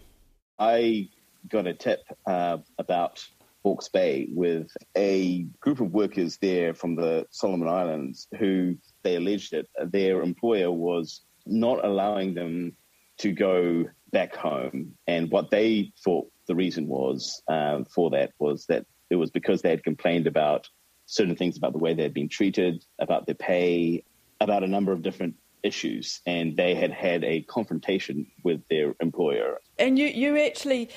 I 0.58 1.08
got 1.48 1.66
a 1.66 1.74
tip 1.74 2.00
uh, 2.26 2.58
about 2.78 3.26
Hawke's 3.68 3.90
Bay 3.90 4.28
with 4.30 4.74
a 4.96 5.42
group 5.60 5.80
of 5.80 5.92
workers 5.92 6.38
there 6.38 6.72
from 6.72 6.96
the 6.96 7.26
Solomon 7.30 7.68
Islands 7.68 8.26
who 8.38 8.78
they 9.02 9.16
alleged 9.16 9.52
that 9.52 9.66
their 9.92 10.22
employer 10.22 10.70
was 10.70 11.20
not 11.44 11.84
allowing 11.84 12.32
them 12.32 12.72
to 13.18 13.30
go 13.30 13.84
back 14.10 14.34
home. 14.34 14.94
And 15.06 15.30
what 15.30 15.50
they 15.50 15.92
thought 16.02 16.32
the 16.46 16.54
reason 16.54 16.88
was 16.88 17.42
um, 17.46 17.84
for 17.84 18.08
that 18.08 18.32
was 18.38 18.64
that 18.70 18.86
it 19.10 19.16
was 19.16 19.30
because 19.30 19.60
they 19.60 19.68
had 19.68 19.84
complained 19.84 20.26
about 20.26 20.66
certain 21.04 21.36
things 21.36 21.58
about 21.58 21.72
the 21.72 21.78
way 21.78 21.92
they 21.92 22.04
had 22.04 22.14
been 22.14 22.30
treated, 22.30 22.82
about 22.98 23.26
their 23.26 23.34
pay, 23.34 24.02
about 24.40 24.64
a 24.64 24.66
number 24.66 24.92
of 24.92 25.02
different 25.02 25.34
issues, 25.62 26.22
and 26.24 26.56
they 26.56 26.74
had 26.74 26.90
had 26.90 27.22
a 27.22 27.42
confrontation 27.42 28.26
with 28.44 28.62
their 28.70 28.94
employer. 29.00 29.60
And 29.78 29.98
you, 29.98 30.06
you 30.06 30.38
actually 30.38 30.88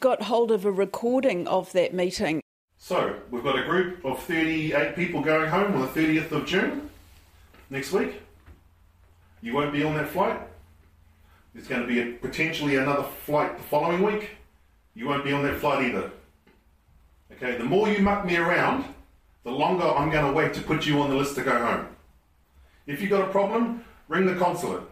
got 0.00 0.22
hold 0.22 0.50
of 0.50 0.64
a 0.64 0.70
recording 0.70 1.46
of 1.46 1.72
that 1.72 1.94
meeting. 1.94 2.40
So, 2.78 3.16
we've 3.30 3.44
got 3.44 3.58
a 3.58 3.64
group 3.64 4.04
of 4.04 4.22
38 4.24 4.94
people 4.94 5.22
going 5.22 5.48
home 5.48 5.74
on 5.74 5.80
the 5.80 5.86
30th 5.86 6.32
of 6.32 6.46
June 6.46 6.90
next 7.70 7.92
week. 7.92 8.20
You 9.40 9.54
won't 9.54 9.72
be 9.72 9.84
on 9.84 9.94
that 9.94 10.08
flight. 10.08 10.40
There's 11.54 11.68
going 11.68 11.82
to 11.82 11.86
be 11.86 12.00
a, 12.00 12.12
potentially 12.16 12.76
another 12.76 13.04
flight 13.24 13.56
the 13.56 13.62
following 13.62 14.02
week. 14.02 14.30
You 14.94 15.06
won't 15.06 15.24
be 15.24 15.32
on 15.32 15.42
that 15.44 15.60
flight 15.60 15.84
either. 15.86 16.10
Okay, 17.32 17.56
the 17.56 17.64
more 17.64 17.88
you 17.88 18.00
muck 18.00 18.24
me 18.24 18.36
around, 18.36 18.84
the 19.44 19.50
longer 19.50 19.84
I'm 19.84 20.10
going 20.10 20.26
to 20.26 20.32
wait 20.32 20.54
to 20.54 20.62
put 20.62 20.86
you 20.86 21.00
on 21.00 21.10
the 21.10 21.16
list 21.16 21.36
to 21.36 21.42
go 21.42 21.58
home. 21.58 21.88
If 22.86 23.00
you've 23.00 23.10
got 23.10 23.22
a 23.22 23.30
problem, 23.30 23.84
ring 24.08 24.26
the 24.26 24.34
consulate. 24.34 24.82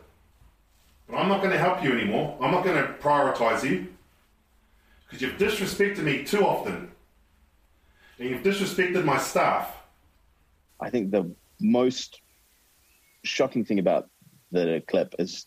But 1.08 1.16
I'm 1.16 1.28
not 1.28 1.40
going 1.40 1.52
to 1.52 1.58
help 1.58 1.82
you 1.82 1.92
anymore. 1.92 2.38
I'm 2.40 2.52
not 2.52 2.64
going 2.64 2.76
to 2.76 2.92
prioritize 2.94 3.68
you 3.68 3.88
because 5.12 5.20
you've 5.20 5.38
disrespected 5.38 5.98
me 5.98 6.24
too 6.24 6.44
often. 6.44 6.90
And 8.18 8.30
you've 8.30 8.42
disrespected 8.42 9.04
my 9.04 9.18
staff. 9.18 9.76
I 10.80 10.88
think 10.88 11.10
the 11.10 11.34
most 11.60 12.20
shocking 13.22 13.64
thing 13.64 13.78
about 13.78 14.08
the 14.52 14.82
clip 14.86 15.14
is 15.18 15.46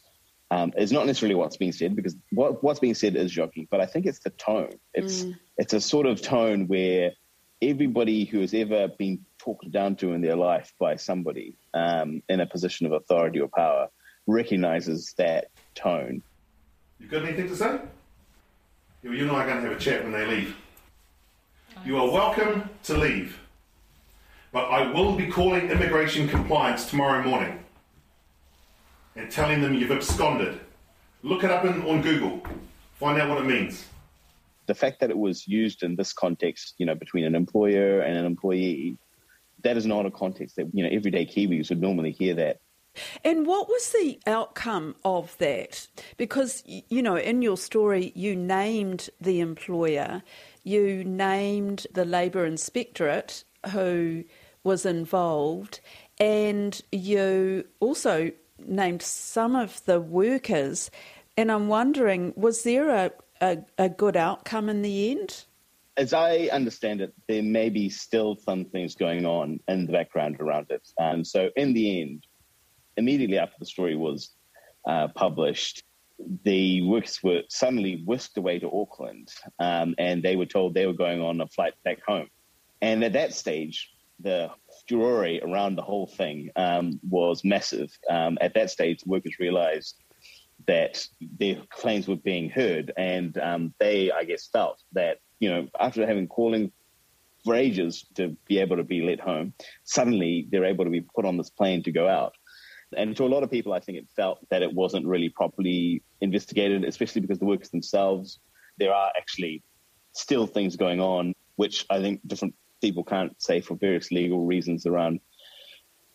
um, 0.52 0.72
is 0.78 0.92
not 0.92 1.08
necessarily 1.08 1.34
what's 1.34 1.58
being 1.58 1.72
said 1.72 1.96
because 1.96 2.16
what, 2.32 2.64
what's 2.64 2.80
being 2.80 2.94
said 2.94 3.16
is 3.16 3.32
shocking, 3.32 3.68
but 3.72 3.82
I 3.82 3.88
think 3.88 4.06
it's 4.06 4.20
the 4.20 4.30
tone. 4.30 4.74
It's 4.94 5.24
mm. 5.24 5.36
it's 5.58 5.74
a 5.74 5.82
sort 5.82 6.06
of 6.06 6.22
tone 6.22 6.68
where 6.68 7.12
everybody 7.62 8.26
who 8.26 8.42
has 8.42 8.54
ever 8.54 8.88
been 8.88 9.26
talked 9.40 9.72
down 9.72 9.96
to 9.98 10.14
in 10.14 10.22
their 10.22 10.36
life 10.36 10.74
by 10.80 10.96
somebody 10.96 11.58
um, 11.74 12.22
in 12.30 12.40
a 12.40 12.46
position 12.46 12.86
of 12.86 12.92
authority 12.92 13.40
or 13.40 13.48
power 13.48 13.88
recognizes 14.28 15.14
that 15.18 15.48
tone. 15.74 16.22
You 17.00 17.08
got 17.08 17.24
anything 17.24 17.48
to 17.48 17.56
say? 17.56 17.80
You 19.14 19.22
and 19.22 19.32
I 19.32 19.44
are 19.44 19.46
going 19.46 19.62
to 19.62 19.70
have 19.70 19.78
a 19.78 19.80
chat 19.80 20.02
when 20.02 20.12
they 20.12 20.26
leave. 20.26 20.56
You 21.86 21.98
are 21.98 22.10
welcome 22.10 22.68
to 22.86 22.98
leave, 22.98 23.40
but 24.52 24.66
I 24.66 24.92
will 24.92 25.16
be 25.16 25.28
calling 25.28 25.70
immigration 25.70 26.28
compliance 26.28 26.90
tomorrow 26.90 27.24
morning 27.24 27.60
and 29.16 29.30
telling 29.30 29.62
them 29.62 29.76
you've 29.76 29.92
absconded. 29.92 30.60
Look 31.22 31.44
it 31.44 31.52
up 31.52 31.66
in, 31.66 31.84
on 31.84 32.02
Google. 32.02 32.42
Find 33.00 33.22
out 33.22 33.30
what 33.30 33.38
it 33.38 33.46
means. 33.46 33.86
The 34.66 34.74
fact 34.74 35.00
that 35.02 35.12
it 35.12 35.18
was 35.18 35.48
used 35.48 35.84
in 35.84 35.96
this 35.96 36.12
context, 36.12 36.74
you 36.80 36.88
know, 36.88 36.96
between 36.96 37.26
an 37.26 37.36
employer 37.36 38.02
and 38.02 38.18
an 38.18 38.26
employee, 38.26 38.98
that 39.62 39.78
is 39.78 39.86
not 39.86 40.08
a 40.08 40.12
context 40.12 40.56
that, 40.56 40.66
you 40.74 40.84
know, 40.84 40.90
everyday 40.92 41.28
Kiwis 41.28 41.70
would 41.70 41.80
normally 41.80 42.12
hear 42.12 42.34
that. 42.34 42.60
And 43.24 43.46
what 43.46 43.68
was 43.68 43.92
the 43.92 44.20
outcome 44.28 44.96
of 45.04 45.38
that? 45.38 45.88
Because, 46.18 46.64
you 46.66 47.02
know, 47.02 47.16
in 47.16 47.42
your 47.42 47.58
story, 47.58 48.12
you 48.16 48.36
named 48.36 49.10
the 49.20 49.40
employer, 49.40 50.24
you 50.64 51.04
named 51.04 51.88
the 51.94 52.06
Labour 52.06 52.46
Inspectorate 52.46 53.44
who 53.72 54.24
was 54.64 54.86
involved, 54.86 55.80
and 56.20 56.82
you 56.92 57.66
also 57.80 58.32
named 58.60 59.02
some 59.02 59.56
of 59.56 59.84
the 59.86 60.00
workers, 60.00 60.90
and 61.38 61.52
I'm 61.52 61.68
wondering, 61.68 62.34
was 62.36 62.64
there 62.64 62.90
a, 62.90 63.12
a, 63.42 63.58
a 63.78 63.90
good 63.90 64.16
outcome 64.16 64.70
in 64.70 64.82
the 64.82 65.12
end? 65.12 65.46
As 65.98 66.14
I 66.14 66.50
understand 66.52 67.02
it, 67.02 67.14
there 67.28 67.44
may 67.44 67.70
be 67.70 67.90
still 67.90 68.36
some 68.36 68.66
things 68.66 68.96
going 68.96 69.26
on 69.26 69.60
in 69.68 69.86
the 69.86 69.94
background 69.94 70.38
around 70.40 70.68
it. 70.70 70.88
And 70.98 71.26
so, 71.26 71.50
in 71.56 71.74
the 71.74 72.02
end, 72.02 72.26
immediately 72.98 73.38
after 73.38 73.56
the 73.60 73.66
story 73.66 73.96
was 73.96 74.32
uh, 74.88 75.08
published, 75.10 75.84
the 76.44 76.82
workers 76.84 77.22
were 77.22 77.42
suddenly 77.50 78.02
whisked 78.06 78.38
away 78.38 78.60
to 78.60 78.72
Auckland, 78.72 79.30
um, 79.60 79.96
and 79.98 80.24
they 80.24 80.36
were 80.36 80.46
told 80.46 80.74
they 80.74 80.86
were 80.86 80.94
going 80.94 81.22
on 81.22 81.42
a 81.42 81.48
flight 81.48 81.74
back 81.84 82.00
home. 82.08 82.30
And 82.82 83.04
at 83.04 83.14
that 83.14 83.34
stage, 83.34 83.92
the 84.20 84.50
furore 84.88 85.40
around 85.44 85.76
the 85.76 85.82
whole 85.82 86.08
thing 86.08 86.50
um, 86.56 87.00
was 87.10 87.44
massive. 87.44 87.92
Um, 88.10 88.38
at 88.40 88.54
that 88.54 88.70
stage, 88.70 89.02
the 89.02 89.10
workers 89.10 89.36
realized 89.40 89.96
that 90.68 91.06
their 91.40 91.58
claims 91.70 92.08
were 92.08 92.16
being 92.16 92.50
heard, 92.50 92.94
and 92.98 93.38
um, 93.38 93.74
they, 93.80 94.12
I 94.12 94.24
guess, 94.24 94.48
felt 94.48 94.82
that 94.94 95.20
you 95.40 95.50
know 95.50 95.68
after 95.80 96.06
having 96.08 96.28
calling 96.28 96.72
for 97.44 97.56
ages 97.56 98.06
to 98.16 98.36
be 98.48 98.58
able 98.60 98.78
to 98.78 98.84
be 98.84 99.02
let 99.02 99.20
home, 99.20 99.54
suddenly 99.84 100.48
they're 100.50 100.66
able 100.66 100.86
to 100.86 100.92
be 100.92 101.02
put 101.02 101.26
on 101.26 101.38
this 101.38 101.50
plane 101.50 101.84
to 101.84 101.92
go 101.92 102.08
out. 102.08 102.34
And 102.98 103.16
to 103.18 103.24
a 103.24 103.28
lot 103.28 103.44
of 103.44 103.52
people, 103.52 103.74
I 103.74 103.80
think 103.80 103.98
it 103.98 104.08
felt 104.16 104.40
that 104.50 104.62
it 104.62 104.74
wasn't 104.74 105.06
really 105.06 105.30
properly 105.30 106.04
investigated, 106.22 106.84
especially 106.84 107.22
because 107.22 107.40
the 107.40 107.46
workers 107.46 107.70
themselves, 107.70 108.40
there 108.78 108.94
are 108.94 109.12
actually 109.18 109.64
still 110.14 110.48
things 110.48 110.76
going 110.76 111.00
on, 111.00 111.34
which 111.56 111.86
I 111.90 112.00
think 112.02 112.22
different 112.26 112.56
people 112.82 113.04
can't 113.04 113.40
say 113.42 113.62
for 113.62 113.76
various 113.76 114.12
legal 114.12 114.46
reasons 114.46 114.86
around 114.86 115.20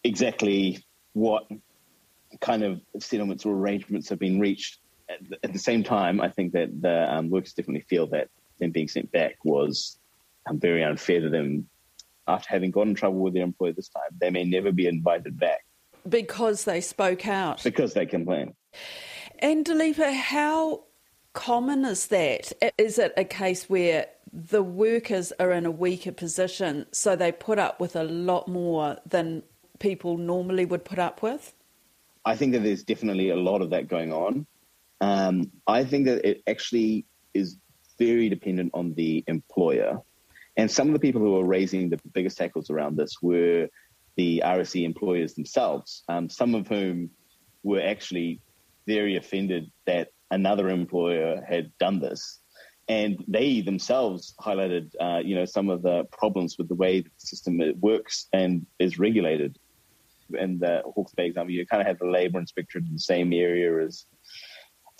exactly 0.05 0.85
what 1.13 1.45
kind 2.41 2.63
of 2.63 2.81
settlements 2.99 3.45
or 3.45 3.55
arrangements 3.55 4.09
have 4.09 4.19
been 4.19 4.41
reached. 4.41 4.79
At 5.43 5.53
the 5.53 5.59
same 5.59 5.83
time, 5.83 6.21
I 6.21 6.29
think 6.29 6.53
that 6.53 6.69
the 6.81 7.13
um, 7.13 7.31
workers 7.31 7.53
definitely 7.53 7.85
feel 7.89 8.07
that 8.09 8.29
them 8.61 8.71
being 8.71 8.87
sent 8.87 9.11
back 9.11 9.37
was 9.45 9.99
um, 10.49 10.61
very 10.61 10.85
unfair 10.85 11.21
to 11.21 11.29
them. 11.29 11.69
After 12.29 12.49
having 12.49 12.71
got 12.71 12.87
in 12.87 12.95
trouble 12.95 13.19
with 13.19 13.35
their 13.35 13.43
employer 13.43 13.73
this 13.73 13.89
time, 13.89 14.11
they 14.21 14.31
may 14.31 14.45
never 14.45 14.71
be 14.71 14.87
invited 14.87 15.39
back. 15.39 15.65
Because 16.09 16.65
they 16.65 16.81
spoke 16.81 17.27
out. 17.27 17.63
Because 17.63 17.95
they 17.95 18.07
complained. 18.07 18.55
And 19.39 19.65
Dileepa, 19.65 20.15
how 20.15 20.85
common 21.33 21.85
is 21.85 22.07
that? 22.09 22.53
Is 22.79 22.99
it 22.99 23.13
a 23.17 23.25
case 23.25 23.69
where 23.69 24.07
the 24.33 24.63
workers 24.63 25.33
are 25.41 25.53
in 25.53 25.67
a 25.67 25.71
weaker 25.71 26.13
position, 26.13 26.87
so 26.93 27.17
they 27.17 27.33
put 27.33 27.59
up 27.59 27.81
with 27.81 27.97
a 27.97 28.05
lot 28.05 28.49
more 28.49 28.99
than 29.07 29.43
people 29.79 30.17
normally 30.17 30.65
would 30.65 30.85
put 30.85 30.99
up 30.99 31.23
with? 31.23 31.55
I 32.25 32.37
think 32.37 32.53
that 32.53 32.63
there's 32.63 32.85
definitely 32.85 33.31
a 33.31 33.37
lot 33.37 33.63
of 33.63 33.71
that 33.71 33.89
going 33.89 34.13
on. 34.13 34.47
Um, 35.01 35.51
I 35.67 35.85
think 35.85 36.05
that 36.07 36.25
it 36.29 36.43
actually 36.47 37.07
is 37.33 37.57
very 37.99 38.29
dependent 38.29 38.73
on 38.75 38.95
the 38.95 39.25
employer. 39.27 40.01
And 40.57 40.71
some 40.71 40.89
of 40.89 40.93
the 40.93 41.01
people 41.01 41.21
who 41.23 41.39
are 41.39 41.45
raising 41.45 41.89
the 41.89 41.99
biggest 42.13 42.37
tackles 42.37 42.71
around 42.71 42.97
this 42.97 43.23
were 43.23 43.69
the 44.17 44.43
RSE 44.45 44.85
employers 44.85 45.35
themselves, 45.35 46.03
um, 46.09 46.29
some 46.29 46.55
of 46.55 46.69
whom 46.69 47.11
were 47.63 47.81
actually 47.81 48.41
very 48.87 49.17
offended 49.17 49.71
that 49.87 50.09
another 50.31 50.69
employer 50.69 51.43
had 51.47 51.71
done 51.79 52.01
this. 52.01 52.39
And 52.89 53.23
they 53.29 53.61
themselves 53.61 54.35
highlighted, 54.41 54.91
uh, 55.01 55.21
you 55.25 55.37
know, 55.37 55.45
some 55.45 55.71
of 55.71 55.83
the 55.83 56.05
problems 56.11 56.57
with 56.59 56.69
the 56.69 56.75
way 56.75 57.01
the 57.01 57.11
system 57.19 57.61
works 57.81 58.27
and 58.33 58.67
is 58.79 58.99
regulated. 58.99 59.59
In 60.37 60.59
the 60.59 60.83
Hawke's 60.85 61.15
Bay 61.15 61.27
example, 61.27 61.53
you 61.53 61.65
kind 61.67 61.81
of 61.81 61.87
have 61.87 61.99
the 61.99 62.07
labour 62.07 62.41
inspector 62.41 62.79
in 62.79 62.89
the 62.93 62.99
same 62.99 63.33
area 63.33 63.85
as 63.85 64.07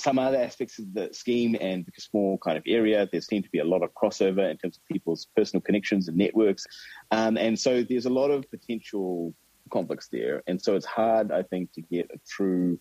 some 0.01 0.19
other 0.19 0.39
aspects 0.39 0.79
of 0.79 0.93
the 0.95 1.11
scheme 1.13 1.57
and 1.61 1.87
a 1.97 2.01
small 2.01 2.39
kind 2.39 2.57
of 2.57 2.65
area, 2.67 3.09
there 3.13 3.21
seemed 3.21 3.45
to 3.45 3.51
be 3.51 3.59
a 3.59 3.65
lot 3.65 3.83
of 3.83 3.93
crossover 3.95 4.51
in 4.51 4.57
terms 4.57 4.79
of 4.79 4.87
people's 4.87 5.27
personal 5.37 5.61
connections 5.61 6.09
and 6.09 6.17
networks. 6.17 6.67
Um, 7.11 7.37
and 7.37 7.59
so 7.59 7.83
there's 7.83 8.07
a 8.07 8.11
lot 8.11 8.31
of 8.31 8.51
potential 8.51 9.35
conflicts 9.71 10.09
there. 10.09 10.43
And 10.47 10.61
so 10.61 10.75
it's 10.75 10.87
hard, 10.87 11.31
I 11.31 11.43
think, 11.43 11.73
to 11.75 11.83
get 11.83 12.11
a 12.13 12.19
true 12.27 12.79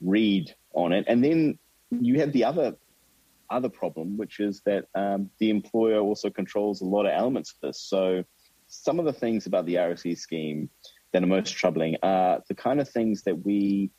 read 0.00 0.54
on 0.74 0.92
it. 0.92 1.04
And 1.06 1.22
then 1.22 1.58
you 1.90 2.18
have 2.20 2.32
the 2.32 2.44
other 2.44 2.76
other 3.50 3.68
problem, 3.68 4.16
which 4.16 4.40
is 4.40 4.62
that 4.64 4.86
um, 4.94 5.30
the 5.38 5.50
employer 5.50 6.00
also 6.00 6.30
controls 6.30 6.80
a 6.80 6.84
lot 6.84 7.04
of 7.04 7.12
elements 7.12 7.52
of 7.52 7.68
this. 7.68 7.80
So 7.80 8.24
some 8.68 8.98
of 8.98 9.04
the 9.04 9.12
things 9.12 9.46
about 9.46 9.66
the 9.66 9.74
RSE 9.74 10.16
scheme 10.18 10.70
that 11.12 11.22
are 11.22 11.26
most 11.26 11.54
troubling 11.54 11.96
are 12.02 12.42
the 12.48 12.54
kind 12.54 12.80
of 12.80 12.88
things 12.88 13.22
that 13.22 13.44
we 13.44 13.90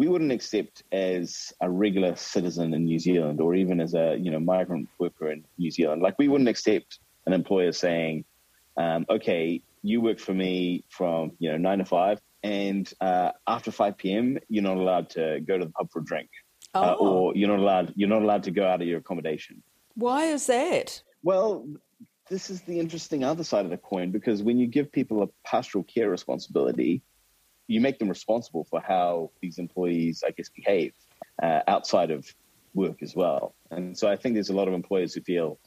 we 0.00 0.08
wouldn't 0.08 0.32
accept 0.32 0.82
as 0.92 1.52
a 1.60 1.68
regular 1.68 2.16
citizen 2.16 2.72
in 2.72 2.86
New 2.86 2.98
Zealand 2.98 3.38
or 3.38 3.54
even 3.54 3.82
as 3.82 3.92
a 3.92 4.16
you 4.18 4.30
know 4.30 4.40
migrant 4.40 4.88
worker 4.98 5.30
in 5.30 5.44
New 5.58 5.70
Zealand. 5.70 6.00
Like 6.00 6.14
we 6.18 6.26
wouldn't 6.26 6.48
accept 6.48 7.00
an 7.26 7.34
employer 7.34 7.72
saying, 7.72 8.24
um, 8.78 9.04
"Okay, 9.10 9.60
you 9.82 10.00
work 10.00 10.18
for 10.18 10.32
me 10.32 10.84
from 10.88 11.32
you 11.38 11.50
know 11.52 11.58
nine 11.58 11.80
to 11.80 11.84
five, 11.84 12.18
and 12.42 12.90
uh, 13.02 13.32
after 13.46 13.70
five 13.70 13.98
p.m. 13.98 14.38
you're 14.48 14.62
not 14.62 14.78
allowed 14.78 15.10
to 15.10 15.40
go 15.40 15.58
to 15.58 15.66
the 15.66 15.70
pub 15.70 15.90
for 15.92 15.98
a 15.98 16.04
drink, 16.04 16.30
uh, 16.74 16.78
oh. 16.78 17.06
uh, 17.06 17.10
or 17.10 17.36
you're 17.36 17.54
not 17.54 17.58
allowed 17.58 17.92
you're 17.94 18.14
not 18.16 18.22
allowed 18.22 18.44
to 18.44 18.50
go 18.50 18.66
out 18.66 18.80
of 18.80 18.88
your 18.88 19.00
accommodation." 19.00 19.62
Why 19.96 20.24
is 20.36 20.46
that? 20.46 21.02
Well, 21.22 21.68
this 22.30 22.48
is 22.48 22.62
the 22.62 22.80
interesting 22.80 23.22
other 23.22 23.44
side 23.44 23.66
of 23.66 23.70
the 23.70 23.76
coin 23.92 24.12
because 24.12 24.42
when 24.42 24.56
you 24.56 24.66
give 24.66 24.90
people 24.90 25.22
a 25.22 25.28
pastoral 25.44 25.84
care 25.84 26.08
responsibility, 26.08 27.02
you 27.70 27.80
make 27.80 28.00
them 28.00 28.08
responsible 28.08 28.64
for 28.64 28.80
how 28.80 29.30
these 29.40 29.58
employees, 29.58 30.24
I 30.26 30.32
guess, 30.32 30.48
behave 30.48 30.92
uh, 31.40 31.60
outside 31.68 32.10
of 32.10 32.26
work 32.74 33.00
as 33.00 33.14
well. 33.14 33.54
And 33.70 33.96
so 33.96 34.08
I 34.08 34.16
think 34.16 34.34
there's 34.34 34.50
a 34.50 34.56
lot 34.56 34.66
of 34.66 34.74
employers 34.74 35.14
who 35.14 35.20
feel 35.20 35.58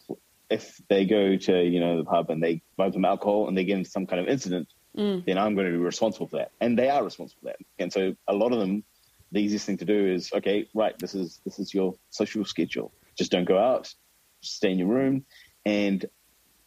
if 0.49 0.81
they 0.89 1.05
go 1.05 1.37
to 1.37 1.63
you 1.63 1.79
know 1.79 1.97
the 1.97 2.03
pub 2.03 2.29
and 2.29 2.43
they 2.43 2.61
buy 2.75 2.91
some 2.91 3.05
alcohol 3.05 3.47
and 3.47 3.57
they 3.57 3.63
get 3.63 3.77
into 3.77 3.89
some 3.89 4.05
kind 4.05 4.21
of 4.21 4.27
incident, 4.27 4.67
mm. 4.97 5.25
then 5.25 5.37
I'm 5.37 5.55
going 5.55 5.65
to 5.67 5.71
be 5.71 5.77
responsible 5.77 6.27
for 6.27 6.37
that, 6.37 6.51
and 6.59 6.77
they 6.77 6.89
are 6.89 7.03
responsible 7.03 7.39
for 7.41 7.47
that. 7.47 7.57
And 7.79 7.91
so 7.91 8.15
a 8.27 8.33
lot 8.33 8.51
of 8.51 8.59
them, 8.59 8.83
the 9.31 9.39
easiest 9.39 9.65
thing 9.65 9.77
to 9.77 9.85
do 9.85 10.13
is 10.13 10.31
okay, 10.33 10.67
right, 10.73 10.97
this 10.99 11.15
is 11.15 11.39
this 11.45 11.57
is 11.57 11.73
your 11.73 11.95
social 12.09 12.43
schedule. 12.43 12.91
Just 13.17 13.31
don't 13.31 13.45
go 13.45 13.57
out, 13.57 13.93
stay 14.41 14.71
in 14.71 14.79
your 14.79 14.89
room, 14.89 15.25
and 15.65 16.05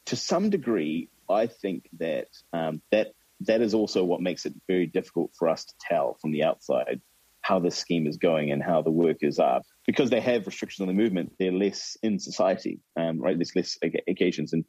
to 0.06 0.16
some 0.16 0.48
degree, 0.48 1.10
I 1.28 1.46
think 1.46 1.90
that 1.98 2.28
um, 2.54 2.80
that 2.90 3.12
that 3.40 3.60
is 3.60 3.74
also 3.74 4.04
what 4.04 4.20
makes 4.20 4.46
it 4.46 4.54
very 4.66 4.86
difficult 4.86 5.30
for 5.38 5.48
us 5.48 5.64
to 5.64 5.74
tell 5.80 6.16
from 6.20 6.32
the 6.32 6.44
outside 6.44 7.00
how 7.42 7.60
this 7.60 7.76
scheme 7.76 8.08
is 8.08 8.16
going 8.16 8.50
and 8.50 8.60
how 8.62 8.82
the 8.82 8.90
workers 8.90 9.38
are. 9.38 9.60
Because 9.86 10.10
they 10.10 10.20
have 10.20 10.46
restrictions 10.46 10.80
on 10.80 10.88
the 10.88 11.00
movement, 11.00 11.32
they're 11.38 11.52
less 11.52 11.96
in 12.02 12.18
society, 12.18 12.80
um, 12.96 13.20
right? 13.20 13.38
There's 13.38 13.54
less 13.54 13.78
occasions 14.08 14.52
and, 14.52 14.64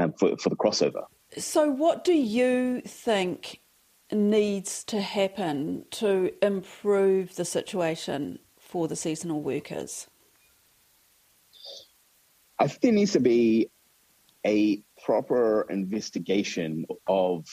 um, 0.00 0.14
for, 0.14 0.36
for 0.38 0.48
the 0.48 0.56
crossover. 0.56 1.04
So, 1.36 1.70
what 1.70 2.04
do 2.04 2.14
you 2.14 2.80
think 2.82 3.60
needs 4.10 4.82
to 4.84 5.00
happen 5.00 5.84
to 5.90 6.32
improve 6.42 7.36
the 7.36 7.44
situation 7.44 8.38
for 8.58 8.88
the 8.88 8.96
seasonal 8.96 9.42
workers? 9.42 10.06
I 12.58 12.68
think 12.68 12.80
there 12.80 12.92
needs 12.92 13.12
to 13.12 13.20
be 13.20 13.70
a 14.46 14.82
proper 15.04 15.66
investigation 15.68 16.86
of 17.06 17.46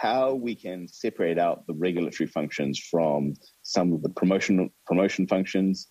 how 0.00 0.34
we 0.34 0.54
can 0.54 0.86
separate 0.86 1.38
out 1.38 1.66
the 1.66 1.72
regulatory 1.74 2.26
functions 2.26 2.78
from 2.78 3.34
some 3.62 3.92
of 3.94 4.02
the 4.02 4.10
promotion 4.10 4.70
promotion 4.86 5.26
functions, 5.26 5.88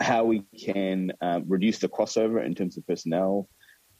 how 0.00 0.24
we 0.24 0.44
can 0.56 1.10
uh, 1.20 1.40
reduce 1.46 1.78
the 1.80 1.88
crossover 1.88 2.44
in 2.44 2.54
terms 2.54 2.78
of 2.78 2.86
personnel. 2.86 3.48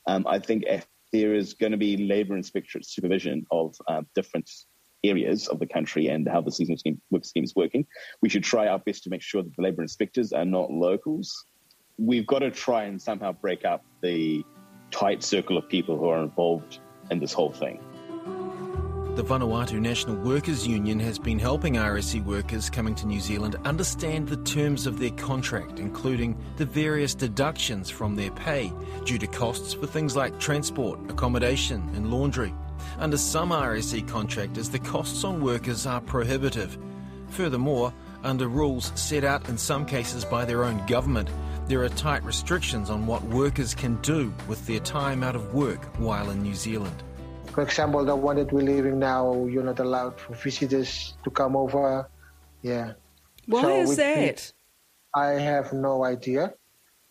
Um, 0.06 0.26
I 0.28 0.38
think 0.38 0.62
if 0.66 0.86
there 1.12 1.34
is 1.34 1.54
going 1.54 1.72
to 1.72 1.78
be 1.78 1.96
labour 1.96 2.36
inspectorate 2.36 2.86
supervision 2.86 3.46
of 3.50 3.74
uh, 3.88 4.02
different 4.14 4.48
areas 5.02 5.48
of 5.48 5.58
the 5.58 5.66
country 5.66 6.06
and 6.06 6.28
how 6.28 6.40
the 6.40 6.52
seasonal 6.52 6.78
scheme, 6.78 7.00
work 7.10 7.24
scheme 7.24 7.44
is 7.44 7.54
working, 7.56 7.84
we 8.22 8.28
should 8.28 8.44
try 8.44 8.68
our 8.68 8.78
best 8.78 9.02
to 9.04 9.10
make 9.10 9.22
sure 9.22 9.42
that 9.42 9.56
the 9.56 9.62
labour 9.62 9.82
inspectors 9.82 10.32
are 10.32 10.44
not 10.44 10.70
locals. 10.70 11.46
We've 11.98 12.26
got 12.26 12.40
to 12.40 12.52
try 12.52 12.84
and 12.84 13.02
somehow 13.02 13.32
break 13.32 13.64
up 13.64 13.84
the 14.02 14.44
tight 14.92 15.24
circle 15.24 15.58
of 15.58 15.68
people 15.68 15.98
who 15.98 16.08
are 16.08 16.22
involved 16.22 16.78
in 17.10 17.18
this 17.18 17.32
whole 17.32 17.52
thing. 17.52 17.80
The 19.18 19.24
Vanuatu 19.24 19.80
National 19.80 20.14
Workers 20.14 20.64
Union 20.64 21.00
has 21.00 21.18
been 21.18 21.40
helping 21.40 21.74
RSE 21.74 22.24
workers 22.24 22.70
coming 22.70 22.94
to 22.94 23.04
New 23.04 23.18
Zealand 23.18 23.56
understand 23.64 24.28
the 24.28 24.36
terms 24.44 24.86
of 24.86 25.00
their 25.00 25.10
contract, 25.10 25.80
including 25.80 26.40
the 26.56 26.64
various 26.64 27.16
deductions 27.16 27.90
from 27.90 28.14
their 28.14 28.30
pay 28.30 28.72
due 29.04 29.18
to 29.18 29.26
costs 29.26 29.74
for 29.74 29.88
things 29.88 30.14
like 30.14 30.38
transport, 30.38 31.00
accommodation, 31.10 31.82
and 31.96 32.12
laundry. 32.12 32.54
Under 33.00 33.16
some 33.16 33.50
RSE 33.50 34.06
contractors, 34.06 34.68
the 34.70 34.78
costs 34.78 35.24
on 35.24 35.42
workers 35.42 35.84
are 35.84 36.00
prohibitive. 36.00 36.78
Furthermore, 37.30 37.92
under 38.22 38.46
rules 38.46 38.92
set 38.94 39.24
out 39.24 39.48
in 39.48 39.58
some 39.58 39.84
cases 39.84 40.24
by 40.24 40.44
their 40.44 40.62
own 40.62 40.86
government, 40.86 41.28
there 41.66 41.82
are 41.82 41.88
tight 41.88 42.22
restrictions 42.22 42.88
on 42.88 43.04
what 43.04 43.24
workers 43.24 43.74
can 43.74 43.96
do 44.00 44.32
with 44.46 44.64
their 44.68 44.78
time 44.78 45.24
out 45.24 45.34
of 45.34 45.54
work 45.54 45.84
while 45.98 46.30
in 46.30 46.40
New 46.40 46.54
Zealand. 46.54 47.02
For 47.58 47.62
example, 47.62 48.04
the 48.04 48.14
one 48.14 48.36
that 48.36 48.52
we're 48.52 48.62
living 48.62 49.00
now, 49.00 49.44
you're 49.46 49.64
not 49.64 49.80
allowed 49.80 50.20
for 50.20 50.32
visitors 50.34 51.14
to 51.24 51.30
come 51.30 51.56
over 51.56 52.08
Yeah. 52.62 52.92
Why 53.46 53.62
So 53.62 53.80
is 53.80 53.96
that? 53.96 54.52
I 55.12 55.30
have 55.30 55.72
no 55.72 56.04
idea. 56.04 56.54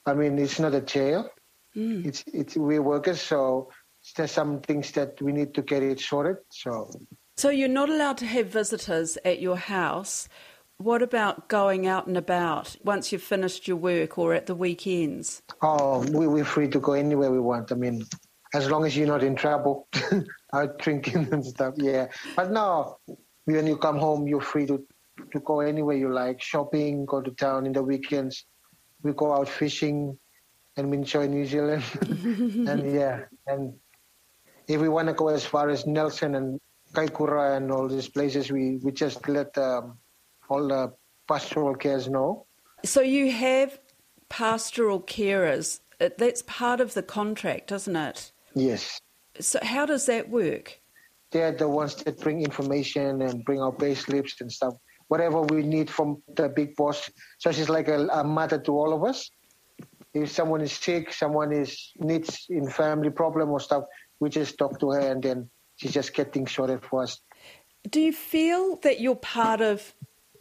I 0.05 0.13
mean, 0.13 0.39
it's 0.39 0.57
not 0.57 0.73
a 0.73 0.79
jail. 0.79 1.29
Hmm. 1.73 2.01
It's 2.05 2.23
it's 2.27 2.55
we're 2.55 2.81
workers, 2.81 3.19
so 3.19 3.71
there's 4.15 4.31
some 4.31 4.61
things 4.61 4.91
that 4.91 5.21
we 5.21 5.33
need 5.33 5.53
to 5.55 5.61
get 5.63 5.83
it 5.83 5.99
sorted. 5.99 6.37
So 6.47 6.91
So 7.35 7.49
you're 7.49 7.67
not 7.81 7.89
allowed 7.89 8.17
to 8.19 8.25
have 8.25 8.47
visitors 8.47 9.17
at 9.25 9.41
your 9.41 9.57
house. 9.57 10.29
What 10.77 11.01
about 11.01 11.49
going 11.49 11.87
out 11.87 12.07
and 12.07 12.15
about 12.15 12.77
once 12.85 13.11
you've 13.11 13.29
finished 13.35 13.67
your 13.67 13.75
work 13.75 14.17
or 14.17 14.33
at 14.33 14.45
the 14.45 14.55
weekends? 14.55 15.41
oh, 15.61 16.07
we 16.17 16.25
we're 16.25 16.45
free 16.45 16.69
to 16.69 16.79
go 16.79 16.93
anywhere 16.93 17.31
we 17.31 17.41
want. 17.41 17.73
I 17.73 17.75
mean, 17.75 18.05
as 18.53 18.69
long 18.69 18.85
as 18.85 18.95
you're 18.95 19.07
not 19.07 19.23
in 19.23 19.35
trouble, 19.35 19.87
out 20.53 20.79
drinking 20.83 21.29
and 21.31 21.45
stuff. 21.45 21.75
Yeah, 21.77 22.07
but 22.35 22.51
no, 22.51 22.97
when 23.45 23.67
you 23.67 23.77
come 23.77 23.97
home, 23.97 24.27
you're 24.27 24.41
free 24.41 24.65
to 24.67 24.85
to 25.31 25.39
go 25.39 25.61
anywhere 25.61 25.95
you 25.95 26.13
like, 26.13 26.41
shopping, 26.41 27.05
go 27.05 27.21
to 27.21 27.31
town 27.31 27.65
in 27.65 27.73
the 27.73 27.81
weekends. 27.81 28.45
We 29.01 29.13
go 29.13 29.33
out 29.33 29.49
fishing, 29.49 30.17
and 30.75 30.91
we 30.91 30.97
enjoy 30.97 31.27
New 31.27 31.45
Zealand. 31.45 31.83
and 32.01 32.93
yeah, 32.93 33.25
and 33.47 33.73
if 34.67 34.79
we 34.79 34.89
want 34.89 35.07
to 35.07 35.13
go 35.13 35.29
as 35.29 35.45
far 35.45 35.69
as 35.69 35.85
Nelson 35.87 36.35
and 36.35 36.59
Kaikoura 36.93 37.57
and 37.57 37.71
all 37.71 37.87
these 37.87 38.07
places, 38.07 38.51
we, 38.51 38.77
we 38.77 38.91
just 38.91 39.27
let 39.27 39.57
um, 39.57 39.97
all 40.49 40.67
the 40.67 40.93
pastoral 41.27 41.75
cares 41.75 42.07
know. 42.07 42.45
So 42.85 43.01
you 43.01 43.31
have 43.31 43.79
pastoral 44.29 45.01
carers. 45.01 45.79
That's 45.99 46.43
part 46.43 46.79
of 46.79 46.93
the 46.93 47.03
contract, 47.03 47.71
isn't 47.71 47.95
it? 47.95 48.31
Yes. 48.53 49.01
So 49.39 49.59
how 49.61 49.85
does 49.85 50.05
that 50.07 50.29
work? 50.29 50.79
They're 51.31 51.51
the 51.51 51.67
ones 51.67 51.95
that 51.95 52.19
bring 52.19 52.41
information 52.41 53.21
and 53.21 53.43
bring 53.43 53.61
our 53.61 53.71
pay 53.71 53.95
slips 53.95 54.41
and 54.41 54.51
stuff. 54.51 54.75
Whatever 55.07 55.41
we 55.41 55.63
need 55.63 55.89
from 55.89 56.21
the 56.35 56.49
big 56.49 56.75
boss. 56.75 57.09
So 57.37 57.51
she's 57.51 57.69
like 57.69 57.87
a, 57.87 58.07
a 58.07 58.23
mother 58.23 58.59
to 58.59 58.71
all 58.71 58.93
of 58.93 59.03
us. 59.03 59.29
If 60.13 60.31
someone 60.31 60.61
is 60.61 60.71
sick, 60.71 61.13
someone 61.13 61.51
is 61.51 61.91
needs 61.97 62.45
in 62.49 62.69
family 62.69 63.09
problem 63.09 63.49
or 63.49 63.59
stuff, 63.59 63.83
we 64.19 64.29
just 64.29 64.57
talk 64.57 64.79
to 64.79 64.91
her 64.91 64.99
and 64.99 65.21
then 65.21 65.49
she 65.75 65.89
just 65.89 66.13
get 66.13 66.33
things 66.33 66.51
sorted 66.51 66.83
for 66.83 67.03
us. 67.03 67.21
Do 67.89 68.01
you 68.01 68.11
feel 68.11 68.77
that 68.77 68.99
you're 68.99 69.15
part 69.15 69.61
of 69.61 69.93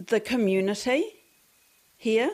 the 0.05 0.21
community 0.21 1.05
here? 1.97 2.31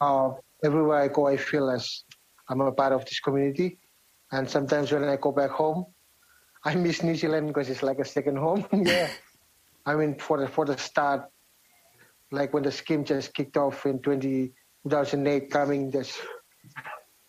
uh, 0.00 0.32
everywhere 0.62 1.02
I 1.02 1.08
go, 1.08 1.26
I 1.26 1.36
feel 1.36 1.70
as 1.70 2.04
I'm 2.48 2.60
a 2.60 2.72
part 2.72 2.92
of 2.92 3.04
this 3.04 3.20
community. 3.20 3.78
And 4.34 4.50
sometimes 4.50 4.90
when 4.90 5.04
I 5.04 5.14
go 5.14 5.30
back 5.30 5.50
home, 5.50 5.86
I 6.64 6.74
miss 6.74 7.04
New 7.04 7.14
Zealand 7.14 7.46
because 7.46 7.70
it's 7.70 7.84
like 7.84 8.00
a 8.00 8.04
second 8.04 8.36
home. 8.36 8.66
yeah. 8.72 9.08
I 9.86 9.94
mean, 9.94 10.18
for 10.18 10.40
the, 10.40 10.48
for 10.48 10.64
the 10.64 10.76
start, 10.76 11.30
like 12.32 12.52
when 12.52 12.64
the 12.64 12.72
scheme 12.72 13.04
just 13.04 13.32
kicked 13.32 13.56
off 13.56 13.86
in 13.86 14.00
20, 14.00 14.52
2008, 14.82 15.50
coming, 15.52 15.88
there's, 15.92 16.18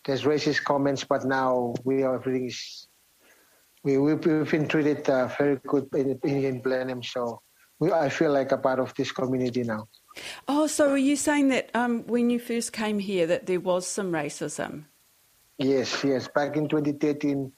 there's 0.03 0.23
racist 0.23 0.63
comments, 0.63 1.03
but 1.03 1.25
now 1.25 1.75
we 1.83 2.01
are, 2.01 2.15
everything 2.15 2.47
is, 2.47 2.87
we, 3.83 3.99
we've, 3.99 4.25
we've 4.25 4.49
been 4.49 4.67
treated 4.67 5.07
uh, 5.07 5.27
very 5.37 5.59
good 5.67 5.87
in, 5.93 6.19
in 6.23 6.59
Blenheim. 6.59 7.03
So 7.03 7.39
we, 7.79 7.91
I 7.91 8.09
feel 8.09 8.31
like 8.31 8.51
a 8.51 8.57
part 8.57 8.79
of 8.79 8.95
this 8.95 9.11
community 9.11 9.61
now. 9.61 9.89
Oh, 10.47 10.65
so 10.65 10.89
are 10.89 10.97
you 10.97 11.17
saying 11.17 11.49
that 11.49 11.69
um, 11.75 12.07
when 12.07 12.31
you 12.31 12.39
first 12.39 12.73
came 12.73 12.97
here 12.97 13.27
that 13.27 13.45
there 13.45 13.59
was 13.59 13.85
some 13.85 14.11
racism? 14.11 14.85
Yes, 15.57 16.03
yes. 16.03 16.27
Back 16.27 16.57
in 16.57 16.67
2013, 16.67 17.51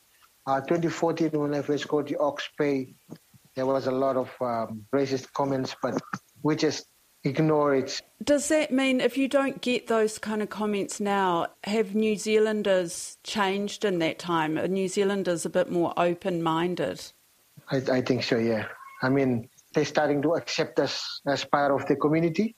uh, 0.45 0.61
2014, 0.61 1.29
when 1.31 1.53
I 1.53 1.61
first 1.61 1.87
got 1.87 2.07
the 2.07 2.17
Ox 2.17 2.47
Pay, 2.57 2.93
there 3.55 3.65
was 3.65 3.87
a 3.87 3.91
lot 3.91 4.17
of 4.17 4.29
um, 4.39 4.85
racist 4.93 5.33
comments, 5.33 5.75
but 5.81 5.99
we 6.43 6.55
just 6.55 6.85
ignore 7.23 7.75
it. 7.75 8.01
Does 8.23 8.47
that 8.49 8.71
mean 8.71 9.01
if 9.01 9.17
you 9.17 9.27
don't 9.27 9.61
get 9.61 9.87
those 9.87 10.19
kind 10.19 10.41
of 10.41 10.49
comments 10.49 10.99
now, 10.99 11.47
have 11.63 11.95
New 11.95 12.15
Zealanders 12.15 13.17
changed 13.23 13.83
in 13.83 13.99
that 13.99 14.19
time? 14.19 14.57
Are 14.57 14.67
New 14.67 14.87
Zealanders 14.87 15.45
a 15.45 15.49
bit 15.49 15.71
more 15.71 15.93
open 15.97 16.43
minded? 16.43 17.01
I, 17.71 17.77
I 17.91 18.01
think 18.01 18.23
so, 18.23 18.37
yeah. 18.37 18.67
I 19.01 19.09
mean, 19.09 19.49
they're 19.73 19.85
starting 19.85 20.21
to 20.21 20.35
accept 20.35 20.79
us 20.79 21.21
as 21.27 21.43
part 21.43 21.71
of 21.71 21.87
the 21.87 21.95
community. 21.95 22.55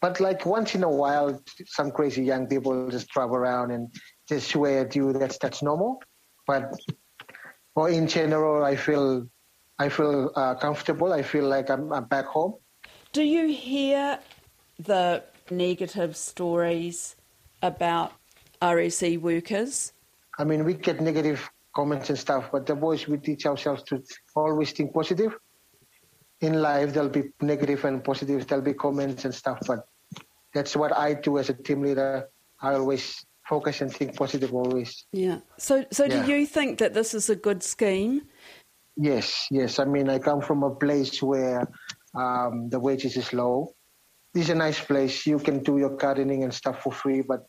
But 0.00 0.20
like 0.20 0.46
once 0.46 0.74
in 0.74 0.84
a 0.84 0.90
while, 0.90 1.42
some 1.66 1.90
crazy 1.90 2.22
young 2.22 2.46
people 2.46 2.88
just 2.90 3.08
travel 3.08 3.36
around 3.36 3.70
and 3.70 3.88
just 4.28 4.48
swear 4.48 4.80
at 4.86 4.96
you. 4.96 5.12
That's 5.12 5.38
that's 5.38 5.62
normal. 5.62 6.02
But 6.46 6.72
well, 7.74 7.86
in 7.86 8.06
general, 8.08 8.64
I 8.64 8.76
feel 8.76 9.28
I 9.78 9.88
feel 9.88 10.32
uh, 10.34 10.54
comfortable. 10.54 11.12
I 11.12 11.22
feel 11.22 11.46
like 11.46 11.70
I'm, 11.70 11.92
I'm 11.92 12.04
back 12.04 12.26
home. 12.26 12.54
Do 13.12 13.22
you 13.22 13.48
hear 13.48 14.18
the 14.78 15.24
negative 15.50 16.16
stories 16.16 17.16
about 17.62 18.12
RSE 18.60 19.20
workers? 19.20 19.92
I 20.38 20.44
mean, 20.44 20.64
we 20.64 20.74
get 20.74 21.00
negative 21.00 21.48
comments 21.74 22.08
and 22.08 22.18
stuff, 22.18 22.50
but 22.52 22.66
the 22.66 22.74
boys, 22.74 23.06
we 23.06 23.18
teach 23.18 23.46
ourselves 23.46 23.82
to 23.84 24.02
always 24.34 24.72
think 24.72 24.94
positive. 24.94 25.36
In 26.40 26.60
life, 26.60 26.92
there'll 26.92 27.08
be 27.08 27.32
negative 27.40 27.84
and 27.84 28.02
positive, 28.02 28.46
there'll 28.46 28.64
be 28.64 28.74
comments 28.74 29.24
and 29.24 29.34
stuff, 29.34 29.58
but 29.66 29.86
that's 30.54 30.76
what 30.76 30.92
I 30.96 31.14
do 31.14 31.38
as 31.38 31.48
a 31.48 31.54
team 31.54 31.82
leader. 31.82 32.28
I 32.60 32.74
always 32.74 33.24
focus 33.48 33.80
and 33.80 33.92
think 33.92 34.16
positive 34.16 34.52
always. 34.52 35.06
Yeah. 35.12 35.38
So, 35.58 35.84
so 35.92 36.04
Yeah. 36.04 36.24
do 36.24 36.32
you 36.32 36.46
think 36.46 36.78
that 36.78 36.94
this 36.94 37.14
is 37.14 37.30
a 37.30 37.36
good 37.36 37.62
scheme? 37.62 38.22
Yes, 38.96 39.46
yes. 39.50 39.78
I 39.78 39.84
mean, 39.84 40.08
I 40.08 40.18
come 40.18 40.40
from 40.40 40.62
a 40.62 40.74
place 40.74 41.22
where 41.22 41.60
um, 42.14 42.68
the 42.70 42.80
wages 42.80 43.16
is 43.16 43.32
low. 43.32 43.74
This 44.34 44.44
is 44.44 44.50
a 44.50 44.54
nice 44.54 44.80
place. 44.80 45.26
You 45.26 45.38
can 45.38 45.62
do 45.62 45.78
your 45.78 45.96
gardening 45.96 46.42
and 46.44 46.52
stuff 46.52 46.82
for 46.82 46.92
free, 46.92 47.22
but 47.22 47.46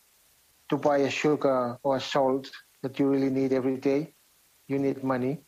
to 0.70 0.76
buy 0.76 0.98
a 0.98 1.10
sugar 1.10 1.78
or 1.82 1.96
a 1.96 2.00
salt 2.00 2.50
that 2.82 2.98
you 2.98 3.08
really 3.08 3.30
need 3.30 3.52
every 3.52 3.76
day, 3.76 4.14
you 4.68 4.78
need 4.78 5.02
money. 5.02 5.40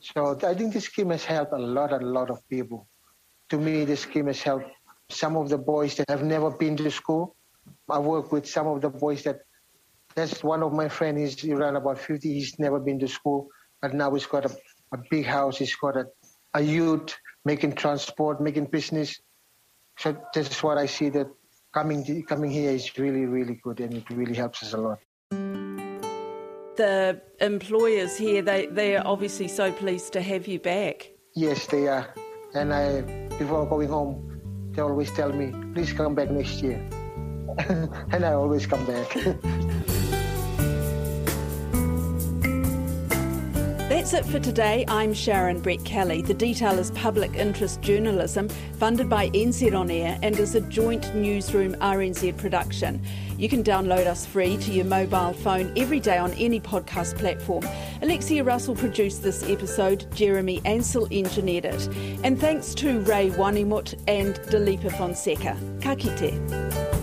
So 0.00 0.38
I 0.42 0.54
think 0.54 0.74
this 0.74 0.84
scheme 0.84 1.10
has 1.10 1.24
helped 1.24 1.52
a 1.52 1.58
lot, 1.58 1.92
a 1.92 1.98
lot 1.98 2.28
of 2.30 2.46
people. 2.48 2.88
To 3.50 3.58
me, 3.58 3.84
this 3.84 4.00
scheme 4.00 4.26
has 4.26 4.42
helped 4.42 4.70
some 5.08 5.36
of 5.36 5.48
the 5.48 5.58
boys 5.58 5.94
that 5.96 6.10
have 6.10 6.24
never 6.24 6.50
been 6.50 6.76
to 6.78 6.90
school. 6.90 7.36
I 7.88 7.98
work 8.00 8.32
with 8.32 8.46
some 8.46 8.66
of 8.66 8.80
the 8.82 8.90
boys 8.90 9.22
that. 9.22 9.38
That's 10.16 10.42
one 10.42 10.62
of 10.62 10.72
my 10.72 10.88
friends. 10.88 11.40
He's 11.42 11.52
around 11.52 11.76
about 11.76 11.98
50. 11.98 12.32
He's 12.32 12.58
never 12.58 12.80
been 12.80 12.98
to 13.00 13.08
school, 13.08 13.48
but 13.82 13.92
now 13.92 14.12
he's 14.14 14.24
got 14.24 14.46
a, 14.46 14.56
a 14.92 14.98
big 15.10 15.26
house. 15.26 15.58
He's 15.58 15.76
got 15.76 15.96
a, 15.96 16.06
a 16.54 16.62
youth 16.62 17.14
making 17.44 17.74
transport, 17.74 18.40
making 18.40 18.64
business. 18.64 19.20
So 19.98 20.16
this 20.34 20.50
is 20.50 20.62
what 20.62 20.78
I 20.78 20.86
see 20.86 21.10
that 21.10 21.28
coming 21.72 22.24
coming 22.24 22.50
here 22.50 22.70
is 22.70 22.96
really, 22.98 23.26
really 23.26 23.60
good, 23.62 23.80
and 23.80 23.92
it 23.94 24.08
really 24.10 24.34
helps 24.34 24.62
us 24.62 24.72
a 24.72 24.78
lot. 24.78 24.98
The 26.76 27.20
employers 27.40 28.16
here, 28.16 28.42
they, 28.42 28.66
they 28.66 28.96
are 28.96 29.06
obviously 29.06 29.48
so 29.48 29.70
pleased 29.72 30.12
to 30.14 30.20
have 30.20 30.46
you 30.46 30.58
back. 30.58 31.10
Yes, 31.34 31.66
they 31.66 31.88
are. 31.88 32.14
And 32.54 32.72
I, 32.72 33.02
before 33.38 33.66
going 33.66 33.88
home, 33.88 34.72
they 34.72 34.82
always 34.82 35.10
tell 35.12 35.32
me, 35.32 35.52
please 35.74 35.92
come 35.92 36.14
back 36.14 36.30
next 36.30 36.62
year. 36.62 36.78
and 38.12 38.24
I 38.24 38.32
always 38.32 38.66
come 38.66 38.84
back. 38.84 39.16
That's 44.06 44.24
it 44.24 44.30
for 44.30 44.38
today. 44.38 44.84
I'm 44.86 45.12
Sharon 45.12 45.60
Brettkelly. 45.60 46.24
The 46.24 46.32
Detail 46.32 46.78
is 46.78 46.92
public 46.92 47.34
interest 47.34 47.82
journalism 47.82 48.48
funded 48.78 49.10
by 49.10 49.30
NZ 49.30 49.76
On 49.76 49.90
Air 49.90 50.16
and 50.22 50.38
is 50.38 50.54
a 50.54 50.60
joint 50.60 51.12
newsroom 51.12 51.74
RNZ 51.80 52.36
production. 52.36 53.02
You 53.36 53.48
can 53.48 53.64
download 53.64 54.06
us 54.06 54.24
free 54.24 54.58
to 54.58 54.70
your 54.70 54.84
mobile 54.84 55.32
phone 55.32 55.72
every 55.76 55.98
day 55.98 56.18
on 56.18 56.30
any 56.34 56.60
podcast 56.60 57.18
platform. 57.18 57.64
Alexia 58.00 58.44
Russell 58.44 58.76
produced 58.76 59.24
this 59.24 59.42
episode, 59.42 60.06
Jeremy 60.14 60.62
Ansell 60.64 61.08
engineered 61.10 61.64
it. 61.64 61.88
And 62.22 62.40
thanks 62.40 62.76
to 62.76 63.00
Ray 63.00 63.30
Wanimut 63.30 64.00
and 64.06 64.36
Dileepa 64.36 64.92
Fonseka. 64.92 65.82
Ka 65.82 65.96
kite. 65.96 66.95